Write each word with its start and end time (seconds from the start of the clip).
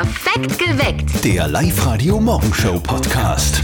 Perfekt 0.00 0.29
geweckt. 0.46 1.24
Der 1.24 1.48
Live-Radio-Morgenshow-Podcast. 1.48 3.62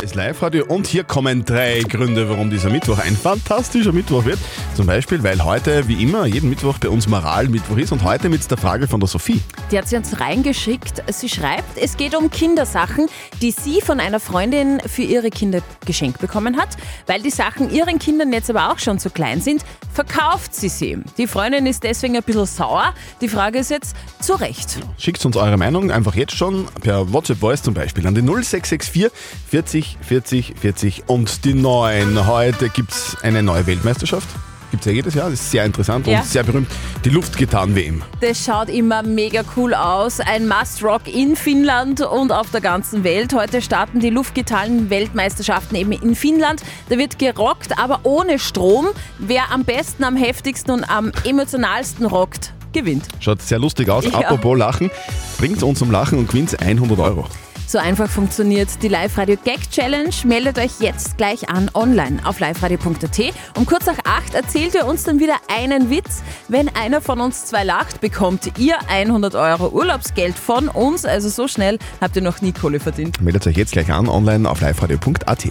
Das 0.00 0.14
Live-Radio 0.14 0.64
und 0.66 0.86
hier 0.86 1.04
kommen 1.04 1.44
drei 1.44 1.80
Gründe, 1.80 2.28
warum 2.28 2.50
dieser 2.50 2.70
Mittwoch 2.70 2.98
ein 2.98 3.16
fantastischer 3.16 3.92
Mittwoch 3.92 4.24
wird. 4.24 4.38
Zum 4.74 4.86
Beispiel, 4.86 5.22
weil 5.22 5.44
heute, 5.44 5.86
wie 5.88 6.02
immer, 6.02 6.26
jeden 6.26 6.50
Mittwoch 6.50 6.78
bei 6.78 6.88
uns 6.88 7.06
Moral-Mittwoch 7.08 7.76
ist 7.76 7.92
und 7.92 8.02
heute 8.02 8.28
mit 8.28 8.50
der 8.50 8.58
Frage 8.58 8.88
von 8.88 9.00
der 9.00 9.08
Sophie. 9.08 9.40
Die 9.70 9.78
hat 9.78 9.88
sie 9.88 9.96
uns 9.96 10.20
reingeschickt. 10.20 11.02
Sie 11.12 11.28
schreibt, 11.28 11.78
es 11.78 11.96
geht 11.96 12.16
um 12.16 12.30
Kindersachen, 12.30 13.06
die 13.40 13.52
sie 13.52 13.80
von 13.80 14.00
einer 14.00 14.20
Freundin 14.20 14.80
für 14.86 15.02
ihre 15.02 15.30
Kinder 15.30 15.60
geschenkt 15.86 16.20
bekommen 16.20 16.56
hat. 16.56 16.76
Weil 17.06 17.22
die 17.22 17.30
Sachen 17.30 17.70
ihren 17.70 17.98
Kindern 17.98 18.32
jetzt 18.32 18.50
aber 18.50 18.72
auch 18.72 18.78
schon 18.78 18.98
zu 18.98 19.10
klein 19.10 19.40
sind, 19.40 19.62
verkauft 19.92 20.54
sie 20.54 20.68
sie. 20.68 20.98
Die 21.16 21.26
Freundin 21.26 21.66
ist 21.66 21.82
deswegen 21.82 22.16
ein 22.16 22.22
bisschen 22.22 22.46
sauer. 22.46 22.94
Die 23.20 23.28
Frage 23.28 23.58
ist 23.58 23.70
jetzt 23.70 23.96
zu 24.20 24.34
Recht. 24.34 24.78
Schickt 24.96 25.24
uns 25.24 25.36
eure 25.36 25.56
Meinung 25.56 25.67
einfach 25.76 26.14
jetzt 26.14 26.34
schon 26.36 26.66
per 26.82 27.12
WhatsApp 27.12 27.38
Voice 27.38 27.62
zum 27.62 27.74
Beispiel 27.74 28.06
an 28.06 28.14
die 28.14 28.22
0664 28.22 29.10
40 29.48 29.96
40 30.00 30.54
40 30.60 31.02
und 31.08 31.44
die 31.44 31.54
9. 31.54 32.26
Heute 32.26 32.68
gibt 32.68 32.92
es 32.92 33.16
eine 33.22 33.42
neue 33.42 33.66
Weltmeisterschaft. 33.66 34.28
Gibt 34.70 34.82
es 34.82 34.86
ja 34.86 34.92
jedes 34.92 35.14
Jahr, 35.14 35.30
das 35.30 35.40
ist 35.40 35.50
sehr 35.50 35.64
interessant 35.64 36.06
Ja. 36.06 36.18
und 36.18 36.26
sehr 36.26 36.42
berühmt. 36.42 36.68
Die 37.02 37.08
Luftgitarren-WM. 37.08 38.02
Das 38.20 38.44
schaut 38.44 38.68
immer 38.68 39.02
mega 39.02 39.40
cool 39.56 39.72
aus. 39.72 40.20
Ein 40.20 40.46
Must-Rock 40.46 41.08
in 41.08 41.36
Finnland 41.36 42.02
und 42.02 42.32
auf 42.32 42.50
der 42.50 42.60
ganzen 42.60 43.02
Welt. 43.02 43.32
Heute 43.32 43.62
starten 43.62 44.00
die 44.00 44.10
Luftgitarren-Weltmeisterschaften 44.10 45.74
eben 45.74 45.92
in 45.92 46.14
Finnland. 46.14 46.62
Da 46.90 46.98
wird 46.98 47.18
gerockt, 47.18 47.78
aber 47.78 48.00
ohne 48.02 48.38
Strom. 48.38 48.88
Wer 49.18 49.50
am 49.52 49.64
besten, 49.64 50.04
am 50.04 50.16
heftigsten 50.16 50.70
und 50.72 50.84
am 50.84 51.12
emotionalsten 51.24 52.04
rockt, 52.04 52.52
gewinnt. 52.72 53.06
Schaut 53.20 53.42
sehr 53.42 53.58
lustig 53.58 53.88
aus. 53.90 54.04
Ja. 54.04 54.12
Apropos 54.12 54.56
Lachen, 54.58 54.90
bringt 55.38 55.62
uns 55.62 55.78
zum 55.78 55.90
Lachen 55.90 56.18
und 56.18 56.28
gewinnt 56.28 56.60
100 56.60 56.98
Euro. 56.98 57.26
So 57.68 57.76
einfach 57.76 58.08
funktioniert 58.08 58.82
die 58.82 58.88
Live-Radio 58.88 59.36
Gag 59.44 59.70
Challenge. 59.70 60.08
Meldet 60.24 60.58
euch 60.58 60.80
jetzt 60.80 61.18
gleich 61.18 61.50
an 61.50 61.70
online 61.74 62.18
auf 62.24 62.40
liveradio.at. 62.40 63.18
Um 63.58 63.66
kurz 63.66 63.84
nach 63.84 63.98
acht 64.04 64.32
erzählt 64.32 64.74
ihr 64.74 64.86
uns 64.86 65.04
dann 65.04 65.20
wieder 65.20 65.34
einen 65.54 65.90
Witz. 65.90 66.22
Wenn 66.48 66.74
einer 66.74 67.02
von 67.02 67.20
uns 67.20 67.44
zwei 67.44 67.64
lacht, 67.64 68.00
bekommt 68.00 68.58
ihr 68.58 68.78
100 68.88 69.34
Euro 69.34 69.68
Urlaubsgeld 69.68 70.38
von 70.38 70.68
uns. 70.68 71.04
Also 71.04 71.28
so 71.28 71.46
schnell 71.46 71.78
habt 72.00 72.16
ihr 72.16 72.22
noch 72.22 72.40
nie 72.40 72.52
Kohle 72.52 72.80
verdient. 72.80 73.20
Meldet 73.20 73.46
euch 73.46 73.58
jetzt 73.58 73.72
gleich 73.72 73.92
an 73.92 74.08
online 74.08 74.48
auf 74.48 74.62
liveradio.at. 74.62 75.48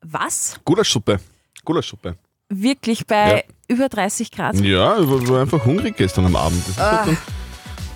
Was? 0.00 0.56
Gulaschsuppe. 0.64 1.20
Gulaschsuppe. 1.66 2.16
Wirklich 2.48 3.06
bei 3.06 3.36
Ja. 3.36 3.42
Über 3.72 3.88
30 3.88 4.30
Grad? 4.30 4.60
Ja, 4.60 4.98
ich 4.98 5.28
war, 5.28 5.40
einfach 5.40 5.64
hungrig 5.64 5.96
gestern 5.96 6.26
am 6.26 6.36
Abend. 6.36 6.62
Das 6.66 6.76
ist 6.76 6.80
halt 6.80 7.06
dann, 7.08 7.16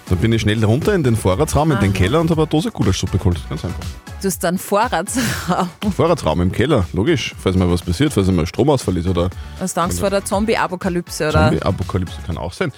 dann 0.08 0.18
bin 0.18 0.32
ich 0.32 0.42
schnell 0.42 0.62
runter 0.64 0.94
in 0.94 1.02
den 1.02 1.16
Vorratsraum, 1.16 1.72
in 1.72 1.80
den 1.80 1.92
Keller 1.92 2.20
und 2.20 2.30
habe 2.30 2.42
eine 2.42 2.48
Dose 2.48 2.70
Gulaschsuppe 2.70 3.18
geholt. 3.18 3.40
Ganz 3.48 3.64
einfach. 3.64 3.80
Du 4.20 4.28
hast 4.28 4.42
dann 4.42 4.58
Vorratsraum. 4.58 5.68
Vorratsraum 5.96 6.40
im 6.40 6.50
Keller, 6.50 6.86
logisch. 6.92 7.34
Falls 7.38 7.56
mal 7.56 7.70
was 7.70 7.82
passiert, 7.82 8.12
falls 8.12 8.26
mal 8.28 8.46
Stromausfall 8.46 8.96
ist 8.96 9.06
oder 9.06 9.30
Hast 9.60 9.76
du 9.76 9.80
Angst 9.82 10.00
vor 10.00 10.10
der 10.10 10.24
Zombie-Apokalypse, 10.24 11.28
oder? 11.28 11.50
Zombie-Apokalypse 11.50 12.16
kann 12.26 12.38
auch 12.38 12.52
sein. 12.52 12.72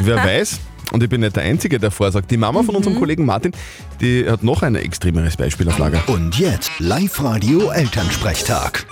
Wer 0.00 0.16
weiß, 0.24 0.58
und 0.92 1.02
ich 1.02 1.10
bin 1.10 1.20
nicht 1.20 1.36
der 1.36 1.42
Einzige, 1.42 1.78
der 1.78 1.90
vorsagt. 1.90 2.30
Die 2.30 2.38
Mama 2.38 2.62
von 2.62 2.74
unserem 2.74 2.98
Kollegen 2.98 3.26
Martin, 3.26 3.52
die 4.00 4.26
hat 4.28 4.42
noch 4.42 4.62
ein 4.62 4.74
extremeres 4.74 5.36
Beispiel 5.36 5.68
auf 5.68 5.78
Lager. 5.78 6.02
Und 6.06 6.38
jetzt 6.38 6.70
Live-Radio-Elternsprechtag. 6.78 8.86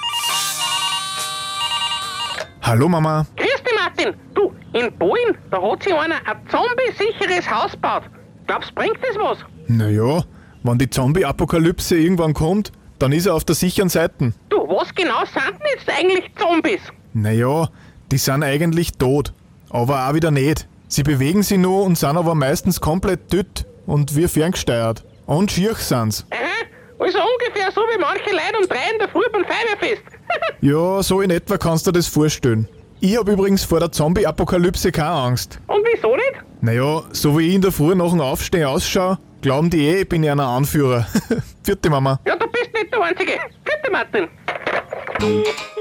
Hallo 2.61 2.89
Mama. 2.89 3.27
Grüß 3.37 3.63
dich, 3.65 3.75
Martin. 3.75 4.15
Du, 4.35 4.53
in 4.77 4.93
Polen, 4.99 5.37
da 5.51 5.63
hat 5.63 5.83
sich 5.83 5.95
einer 5.95 6.17
ein 6.17 6.37
zombie-sicheres 6.51 7.51
Haus 7.51 7.73
gebaut. 7.73 8.05
Glaubst 8.47 8.75
bringt 8.75 8.99
das 9.03 9.17
was? 9.19 9.39
Naja, 9.69 10.23
wenn 10.63 10.79
die 10.79 10.89
Zombie-Apokalypse 10.91 11.97
irgendwann 11.97 12.35
kommt, 12.35 12.73
dann 12.99 13.13
ist 13.13 13.27
er 13.27 13.35
auf 13.35 13.45
der 13.45 13.55
sicheren 13.55 13.89
Seite. 13.89 14.33
Du, 14.49 14.59
was 14.69 14.95
genau 14.95 15.25
sind 15.25 15.59
denn 15.59 15.67
jetzt 15.77 15.91
eigentlich 15.91 16.31
Zombies? 16.37 16.81
Naja, 17.13 17.69
die 18.13 18.19
sind 18.19 18.43
eigentlich 18.43 18.93
tot, 18.93 19.33
aber 19.71 20.09
auch 20.09 20.15
wieder 20.15 20.31
nicht. 20.31 20.69
Sie 20.89 21.03
bewegen 21.03 21.43
sich 21.43 21.59
nur 21.59 21.85
und 21.85 21.99
sind 21.99 22.17
aber 22.17 22.35
meistens 22.35 22.81
komplett 22.81 23.33
dünn 23.33 23.47
und 23.87 24.15
wie 24.17 24.29
ferngesteuert. 24.29 25.05
Und 25.27 25.51
schier 25.51 25.75
sind's. 25.75 26.25
Aha, 26.31 26.67
also 26.99 27.19
ungefähr 27.19 27.73
so 27.73 27.81
wie 27.81 27.99
manche 27.99 28.31
Leute 28.31 28.59
um 28.61 28.69
drei 28.69 28.93
in 28.93 28.99
der 29.01 29.09
Früh 29.09 29.25
beim 29.33 29.45
Feuerwehrfest. 29.45 30.03
Ja, 30.61 31.03
so 31.03 31.21
in 31.21 31.31
etwa 31.31 31.57
kannst 31.59 31.87
du 31.87 31.93
dir 31.93 31.99
das 31.99 32.09
vorstellen. 32.09 32.69
Ich 32.99 33.17
hab 33.17 33.29
übrigens 33.29 33.63
vor 33.63 33.79
der 33.79 33.93
Zombie-Apokalypse 33.93 34.91
keine 34.91 35.11
Angst. 35.11 35.61
Und 35.67 35.85
wieso 35.93 36.17
nicht? 36.17 36.33
Naja, 36.63 37.03
so 37.13 37.39
wie 37.39 37.49
ich 37.49 37.55
in 37.55 37.61
der 37.61 37.71
Früh 37.71 37.95
nach 37.95 38.11
dem 38.11 38.21
Aufstehen 38.23 38.65
ausschaue, 38.65 39.19
glauben 39.43 39.69
die 39.69 39.87
eh, 39.87 40.01
ich 40.01 40.09
bin 40.09 40.25
ja 40.25 40.33
ein 40.33 40.41
Anführer. 40.41 41.07
Vierte 41.63 41.91
Mama. 41.91 42.19
Ja, 42.27 42.37
du 42.37 42.47
bist 42.47 42.73
nicht 42.73 42.91
der 42.93 43.03
Einzige. 43.03 43.33
Bitte, 43.65 43.93
Martin. 43.93 44.29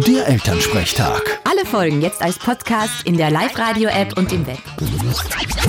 Der 0.06 0.28
Elternsprechtag. 0.28 1.40
Alle 1.50 1.66
Folgen 1.66 2.02
jetzt 2.02 2.22
als 2.22 2.38
Podcast 2.38 3.06
in 3.06 3.16
der 3.18 3.32
Live-Radio-App 3.32 4.18
und 4.18 4.34
im 4.34 4.46
Web. 4.46 4.60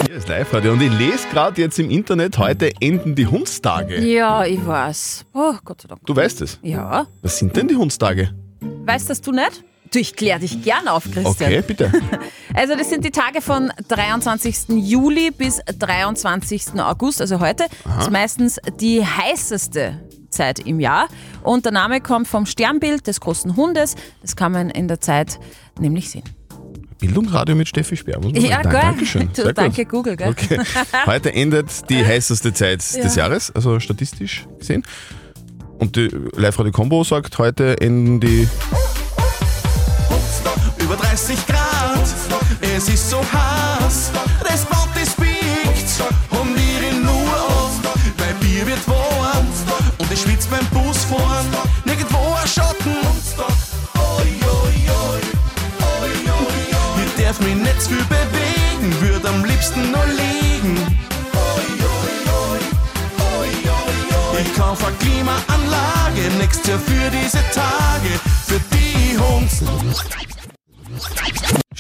Hier 0.04 0.16
ist 0.16 0.28
Live-Radio 0.28 0.72
und 0.72 0.82
ich 0.82 0.92
lese 0.98 1.28
gerade 1.32 1.60
jetzt 1.60 1.78
im 1.78 1.90
Internet, 1.90 2.38
heute 2.38 2.72
enden 2.80 3.14
die 3.14 3.26
Hundstage. 3.28 4.00
Ja, 4.00 4.44
ich 4.44 4.64
weiß. 4.66 5.26
Oh, 5.32 5.54
Gott 5.64 5.82
sei 5.82 5.88
Dank. 5.88 6.00
Du 6.06 6.14
weißt 6.16 6.42
es. 6.42 6.58
Ja. 6.62 7.06
Was 7.22 7.38
sind 7.38 7.56
denn 7.56 7.68
die 7.68 7.76
Hundstage? 7.76 8.30
Weißt 8.84 9.08
das 9.10 9.20
du 9.20 9.30
nicht? 9.30 9.62
Du, 9.96 10.00
ich 10.00 10.14
klär 10.14 10.38
dich 10.38 10.62
gern 10.62 10.88
auf, 10.88 11.04
Christian. 11.04 11.50
Okay, 11.50 11.62
bitte. 11.66 11.90
Also 12.54 12.74
das 12.74 12.88
sind 12.88 13.04
die 13.04 13.10
Tage 13.10 13.42
von 13.42 13.70
23. 13.88 14.68
Juli 14.68 15.30
bis 15.30 15.60
23. 15.78 16.78
August, 16.80 17.20
also 17.20 17.38
heute. 17.40 17.66
Das 17.84 18.04
ist 18.04 18.10
meistens 18.10 18.58
die 18.80 19.04
heißeste 19.04 20.00
Zeit 20.30 20.60
im 20.60 20.80
Jahr. 20.80 21.08
Und 21.42 21.66
der 21.66 21.72
Name 21.72 22.00
kommt 22.00 22.28
vom 22.28 22.46
Sternbild 22.46 23.06
des 23.06 23.20
großen 23.20 23.56
Hundes. 23.56 23.94
Das 24.22 24.36
kann 24.36 24.52
man 24.52 24.70
in 24.70 24.88
der 24.88 25.02
Zeit 25.02 25.38
nämlich 25.78 26.10
sehen. 26.10 26.24
Bildungsradio 26.98 27.54
mit 27.56 27.68
Steffi 27.68 27.94
Speer. 27.96 28.18
Muss 28.20 28.32
man 28.32 28.42
Ja, 28.42 28.62
sagen. 28.62 28.70
Dankeschön. 28.72 29.28
Du, 29.36 29.42
gut. 29.42 29.58
danke, 29.58 29.84
Google, 29.84 30.16
gell? 30.16 30.30
Okay. 30.30 30.58
Heute 31.06 31.34
endet 31.34 31.90
die 31.90 32.02
heißeste 32.04 32.54
Zeit 32.54 32.80
des 32.80 33.16
Jahres, 33.16 33.50
also 33.54 33.80
statistisch 33.80 34.46
gesehen. 34.58 34.82
Und 35.78 35.96
die 35.96 36.08
Live-Radio-Kombo 36.36 37.04
sagt, 37.04 37.36
heute 37.36 37.78
enden 37.82 38.18
die 38.20 38.48
Über 40.86 40.94
30 40.94 41.44
Grad, 41.48 42.06
es 42.60 42.88
ist 42.88 43.10
so 43.10 43.18
heiß, 43.18 43.85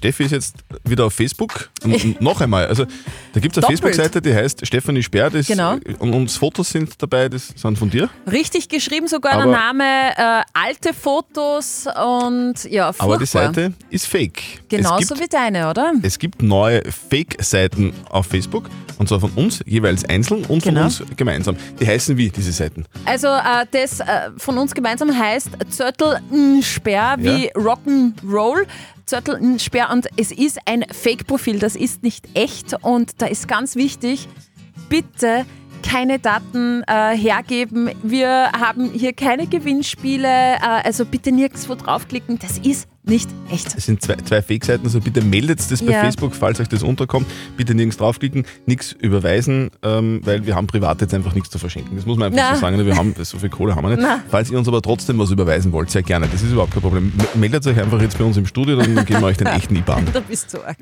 Steffi 0.06 0.22
ist 0.24 0.30
jetzt 0.30 0.56
wieder 0.84 1.06
auf 1.06 1.14
Facebook. 1.14 1.68
Und 1.82 2.04
und 2.04 2.20
noch 2.20 2.40
einmal, 2.40 2.66
also 2.66 2.84
da 3.32 3.40
gibt 3.40 3.56
es 3.56 3.64
eine. 3.64 3.76
Facebook-Seite, 3.76 4.22
die 4.22 4.32
heißt 4.32 4.64
Stefanie 4.64 5.02
Sperr. 5.02 5.30
Das, 5.30 5.46
Genau. 5.48 5.78
Und 5.98 6.14
uns 6.14 6.36
Fotos 6.36 6.70
sind 6.70 6.94
dabei, 7.02 7.28
das 7.28 7.48
sind 7.56 7.76
von 7.76 7.90
dir. 7.90 8.08
Richtig 8.30 8.68
geschrieben, 8.68 9.08
sogar 9.08 9.32
Aber- 9.32 9.44
der 9.44 9.52
Name, 9.52 9.84
äh, 10.16 10.42
alte 10.52 10.94
Fotos 10.94 11.86
und 11.86 12.64
ja, 12.70 12.92
furchtbar. 12.92 13.04
Aber 13.04 13.18
die 13.18 13.26
Seite 13.26 13.72
ist 13.90 14.06
fake. 14.06 14.42
Genauso 14.68 15.14
gibt, 15.14 15.20
wie 15.24 15.28
deine, 15.28 15.70
oder? 15.70 15.92
es 16.02 16.18
gibt 16.18 16.40
neue 16.40 16.82
Fake-Seiten 17.10 17.92
auf 18.08 18.26
Facebook. 18.26 18.70
Und 18.98 19.08
zwar 19.08 19.20
von 19.20 19.30
uns 19.32 19.62
jeweils 19.66 20.04
einzeln 20.04 20.44
und 20.44 20.62
von 20.62 20.74
Genau. 20.74 20.84
uns 20.86 21.02
gemeinsam. 21.16 21.56
Die 21.80 21.86
heißen 21.86 22.16
wie, 22.16 22.30
diese 22.30 22.52
Seiten? 22.52 22.84
Also 23.04 23.28
äh, 23.28 23.66
das 23.70 24.00
äh, 24.00 24.30
von 24.38 24.56
uns 24.58 24.74
gemeinsam 24.74 25.16
heißt 25.16 25.50
Zörtel 25.70 26.18
n 26.32 26.62
Sperr 26.62 27.16
wie 27.18 27.50
Rock'n'Roll. 27.52 28.66
Zörtel 29.04 29.36
n 29.36 29.58
Sperr 29.58 29.90
und 29.92 30.08
es 30.16 30.32
ist 30.32 30.58
ein 30.66 30.84
Fake-Profil, 30.90 31.58
das 31.60 31.76
ist 31.76 32.02
nicht 32.02 32.26
echt 32.34 32.74
und 32.82 33.20
da 33.22 33.26
ist 33.26 33.46
ganz 33.46 33.76
wichtig, 33.76 34.28
bitte 34.88 35.44
keine 35.88 36.18
Daten 36.18 36.82
äh, 36.86 37.16
hergeben. 37.16 37.90
Wir 38.02 38.50
haben 38.52 38.90
hier 38.92 39.12
keine 39.12 39.46
Gewinnspiele. 39.46 40.28
Äh, 40.28 40.58
also 40.84 41.04
bitte 41.04 41.32
nirgendwo 41.32 41.74
draufklicken. 41.74 42.38
Das 42.38 42.58
ist 42.58 42.88
nicht 43.08 43.30
echt. 43.52 43.72
Es 43.76 43.86
sind 43.86 44.02
zwei, 44.02 44.16
zwei 44.16 44.42
Fake-Seiten, 44.42 44.84
also 44.84 44.98
bitte 45.00 45.22
meldet 45.22 45.70
das 45.70 45.80
bei 45.80 45.92
Ja. 45.92 46.00
Facebook, 46.00 46.34
falls 46.34 46.58
euch 46.58 46.66
das 46.68 46.82
unterkommt. 46.82 47.26
Bitte 47.56 47.72
nirgends 47.72 47.96
draufklicken, 47.98 48.44
nichts 48.66 48.92
überweisen, 48.98 49.70
ähm, 49.84 50.20
weil 50.24 50.44
wir 50.44 50.56
haben 50.56 50.66
privat 50.66 51.00
jetzt 51.00 51.14
einfach 51.14 51.32
nichts 51.32 51.50
zu 51.50 51.58
verschenken. 51.60 51.94
Das 51.94 52.04
muss 52.04 52.18
man 52.18 52.32
einfach 52.32 52.50
Na. 52.50 52.54
so 52.56 52.60
sagen. 52.60 52.84
Wir 52.84 52.96
haben, 52.96 53.14
so 53.22 53.38
viel 53.38 53.48
Kohle 53.48 53.76
haben 53.76 53.84
wir 53.88 53.90
nicht. 53.96 54.02
Na. 54.02 54.20
Falls 54.28 54.50
ihr 54.50 54.58
uns 54.58 54.66
aber 54.66 54.82
trotzdem 54.82 55.20
was 55.20 55.30
überweisen 55.30 55.70
wollt, 55.70 55.88
sehr 55.90 56.02
gerne. 56.02 56.26
Das 56.26 56.42
ist 56.42 56.50
überhaupt 56.50 56.72
kein 56.72 56.82
Problem. 56.82 57.12
Meldet 57.34 57.64
euch 57.68 57.78
einfach 57.80 58.00
jetzt 58.00 58.18
bei 58.18 58.24
uns 58.24 58.36
im 58.38 58.46
Studio, 58.46 58.74
dann 58.76 58.92
geben 59.04 59.20
wir 59.20 59.26
euch 59.26 59.36
den 59.36 59.46
echten 59.46 59.76
IBAN. 59.76 60.04
Da 60.12 60.18
bist 60.20 60.52
du 60.52 60.58
arg. 60.66 60.76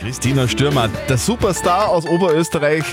Christina 0.00 0.48
Stürmer, 0.48 0.88
der 1.08 1.18
Superstar 1.18 1.90
aus 1.90 2.06
Oberösterreich, 2.06 2.84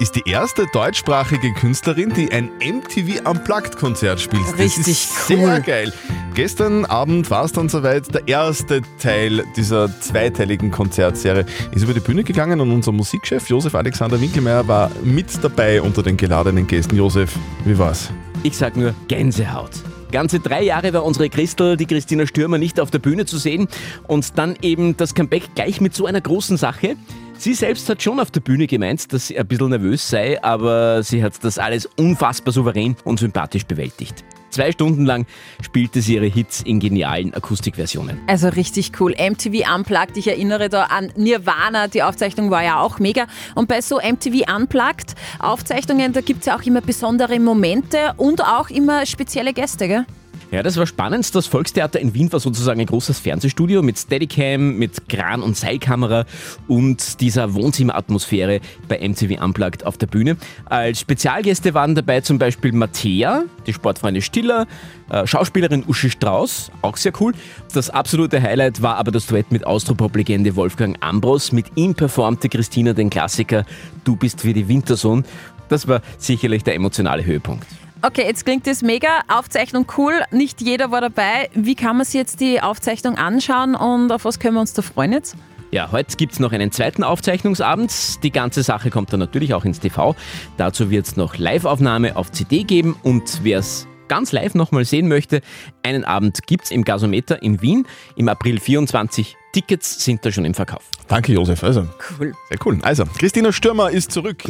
ist 0.00 0.16
die 0.16 0.22
erste 0.26 0.66
deutschsprachige 0.72 1.52
Künstlerin, 1.54 2.12
die 2.14 2.30
ein 2.32 2.50
MTV 2.58 3.28
Unplugged 3.28 3.76
Konzert 3.76 4.20
spielt. 4.20 4.42
Das 4.44 4.58
Richtig 4.58 4.88
ist 4.88 5.30
cool. 5.30 5.36
sehr 5.36 5.60
geil. 5.60 5.92
Gestern 6.34 6.84
Abend 6.84 7.30
war 7.30 7.44
es 7.44 7.52
dann 7.52 7.68
soweit, 7.68 8.12
der 8.14 8.26
erste 8.26 8.82
Teil 9.00 9.44
dieser 9.56 9.88
zweiteiligen 10.00 10.70
Konzertserie 10.70 11.46
ist 11.72 11.82
über 11.82 11.94
die 11.94 12.00
Bühne 12.00 12.24
gegangen 12.24 12.60
und 12.60 12.72
unser 12.72 12.92
Musikchef 12.92 13.48
Josef 13.48 13.74
Alexander 13.74 14.20
Winkelmeier 14.20 14.66
war 14.66 14.90
mit 15.02 15.26
dabei 15.42 15.80
unter 15.80 16.02
den 16.02 16.16
geladenen 16.16 16.66
Gästen. 16.66 16.96
Josef, 16.96 17.32
wie 17.64 17.78
war's? 17.78 18.10
Ich 18.42 18.56
sag 18.56 18.76
nur 18.76 18.94
Gänsehaut. 19.08 19.70
Ganze 20.14 20.38
drei 20.38 20.62
Jahre 20.62 20.92
war 20.92 21.04
unsere 21.04 21.28
Christel, 21.28 21.76
die 21.76 21.86
Christina 21.86 22.24
Stürmer, 22.24 22.56
nicht 22.56 22.78
auf 22.78 22.92
der 22.92 23.00
Bühne 23.00 23.26
zu 23.26 23.36
sehen 23.36 23.66
und 24.06 24.38
dann 24.38 24.54
eben 24.62 24.96
das 24.96 25.12
Comeback 25.12 25.56
gleich 25.56 25.80
mit 25.80 25.92
so 25.92 26.06
einer 26.06 26.20
großen 26.20 26.56
Sache. 26.56 26.94
Sie 27.36 27.52
selbst 27.52 27.88
hat 27.88 28.00
schon 28.00 28.20
auf 28.20 28.30
der 28.30 28.38
Bühne 28.38 28.68
gemeint, 28.68 29.12
dass 29.12 29.26
sie 29.26 29.36
ein 29.36 29.44
bisschen 29.48 29.70
nervös 29.70 30.08
sei, 30.08 30.40
aber 30.40 31.02
sie 31.02 31.24
hat 31.24 31.42
das 31.42 31.58
alles 31.58 31.86
unfassbar 31.96 32.52
souverän 32.52 32.94
und 33.02 33.18
sympathisch 33.18 33.66
bewältigt. 33.66 34.24
Zwei 34.54 34.70
Stunden 34.70 35.04
lang 35.04 35.26
spielte 35.60 36.00
sie 36.00 36.14
ihre 36.14 36.26
Hits 36.26 36.62
in 36.62 36.78
genialen 36.78 37.34
Akustikversionen. 37.34 38.20
Also 38.28 38.46
richtig 38.50 38.92
cool. 39.00 39.12
MTV 39.18 39.68
Unplugged, 39.74 40.16
ich 40.16 40.28
erinnere 40.28 40.68
da 40.68 40.84
an 40.84 41.12
Nirvana, 41.16 41.88
die 41.88 42.04
Aufzeichnung 42.04 42.52
war 42.52 42.62
ja 42.62 42.78
auch 42.78 43.00
mega. 43.00 43.26
Und 43.56 43.66
bei 43.66 43.80
so 43.80 43.96
MTV 43.96 44.48
Unplugged 44.54 45.16
Aufzeichnungen, 45.40 46.12
da 46.12 46.20
gibt 46.20 46.42
es 46.42 46.46
ja 46.46 46.56
auch 46.56 46.62
immer 46.62 46.82
besondere 46.82 47.40
Momente 47.40 48.14
und 48.16 48.44
auch 48.44 48.70
immer 48.70 49.04
spezielle 49.06 49.52
Gäste, 49.52 49.88
gell? 49.88 50.06
Ja, 50.54 50.62
das 50.62 50.76
war 50.76 50.86
spannend. 50.86 51.34
Das 51.34 51.48
Volkstheater 51.48 51.98
in 51.98 52.14
Wien 52.14 52.32
war 52.32 52.38
sozusagen 52.38 52.78
ein 52.78 52.86
großes 52.86 53.18
Fernsehstudio 53.18 53.82
mit 53.82 53.98
Steadicam, 53.98 54.78
mit 54.78 55.08
Kran- 55.08 55.42
und 55.42 55.56
Seilkamera 55.56 56.26
und 56.68 57.20
dieser 57.20 57.54
Wohnzimmeratmosphäre 57.54 58.60
bei 58.86 59.00
MTV 59.00 59.42
Unplugged 59.42 59.84
auf 59.84 59.98
der 59.98 60.06
Bühne. 60.06 60.36
Als 60.66 61.00
Spezialgäste 61.00 61.74
waren 61.74 61.96
dabei 61.96 62.20
zum 62.20 62.38
Beispiel 62.38 62.70
Mattea, 62.70 63.46
die 63.66 63.72
Sportfreunde 63.72 64.22
Stiller, 64.22 64.68
äh, 65.10 65.26
Schauspielerin 65.26 65.82
Uschi 65.88 66.08
Strauß, 66.08 66.70
auch 66.82 66.98
sehr 66.98 67.12
cool. 67.18 67.32
Das 67.72 67.90
absolute 67.90 68.40
Highlight 68.40 68.80
war 68.80 68.94
aber 68.94 69.10
das 69.10 69.26
Duett 69.26 69.50
mit 69.50 69.66
Austropop-Legende 69.66 70.54
Wolfgang 70.54 70.96
Ambros. 71.00 71.50
Mit 71.50 71.66
ihm 71.74 71.96
performte 71.96 72.48
Christina 72.48 72.92
den 72.92 73.10
Klassiker 73.10 73.64
Du 74.04 74.14
bist 74.14 74.44
wie 74.44 74.52
die 74.52 74.68
Wintersohn. 74.68 75.24
Das 75.68 75.88
war 75.88 76.00
sicherlich 76.16 76.62
der 76.62 76.76
emotionale 76.76 77.24
Höhepunkt. 77.24 77.66
Okay, 78.06 78.26
jetzt 78.26 78.44
klingt 78.44 78.66
das 78.66 78.82
mega. 78.82 79.22
Aufzeichnung 79.28 79.86
cool. 79.96 80.12
Nicht 80.30 80.60
jeder 80.60 80.90
war 80.90 81.00
dabei. 81.00 81.48
Wie 81.54 81.74
kann 81.74 81.96
man 81.96 82.04
sich 82.04 82.16
jetzt 82.16 82.38
die 82.38 82.60
Aufzeichnung 82.60 83.16
anschauen 83.16 83.74
und 83.74 84.12
auf 84.12 84.26
was 84.26 84.38
können 84.38 84.56
wir 84.56 84.60
uns 84.60 84.74
da 84.74 84.82
freuen 84.82 85.14
jetzt? 85.14 85.38
Ja, 85.70 85.90
heute 85.90 86.14
gibt 86.18 86.34
es 86.34 86.38
noch 86.38 86.52
einen 86.52 86.70
zweiten 86.70 87.02
Aufzeichnungsabend. 87.02 88.22
Die 88.22 88.30
ganze 88.30 88.62
Sache 88.62 88.90
kommt 88.90 89.10
dann 89.14 89.20
natürlich 89.20 89.54
auch 89.54 89.64
ins 89.64 89.80
TV. 89.80 90.14
Dazu 90.58 90.90
wird 90.90 91.06
es 91.06 91.16
noch 91.16 91.38
Live-Aufnahme 91.38 92.16
auf 92.16 92.30
CD 92.30 92.64
geben 92.64 92.94
und 93.02 93.40
wer 93.42 93.60
es 93.60 93.88
ganz 94.06 94.32
live 94.32 94.54
nochmal 94.54 94.84
sehen 94.84 95.08
möchte, 95.08 95.40
einen 95.82 96.04
Abend 96.04 96.46
gibt 96.46 96.64
es 96.64 96.72
im 96.72 96.84
Gasometer 96.84 97.42
in 97.42 97.62
Wien 97.62 97.86
im 98.16 98.28
April 98.28 98.60
24. 98.60 99.34
Tickets 99.54 100.04
sind 100.04 100.24
da 100.26 100.32
schon 100.32 100.44
im 100.44 100.52
Verkauf. 100.52 100.82
Danke, 101.06 101.32
Josef. 101.32 101.62
Also, 101.62 101.86
Cool. 102.18 102.34
Sehr 102.48 102.58
cool. 102.64 102.78
Also, 102.82 103.04
Christina 103.04 103.52
Stürmer 103.52 103.88
ist 103.90 104.10
zurück. 104.10 104.42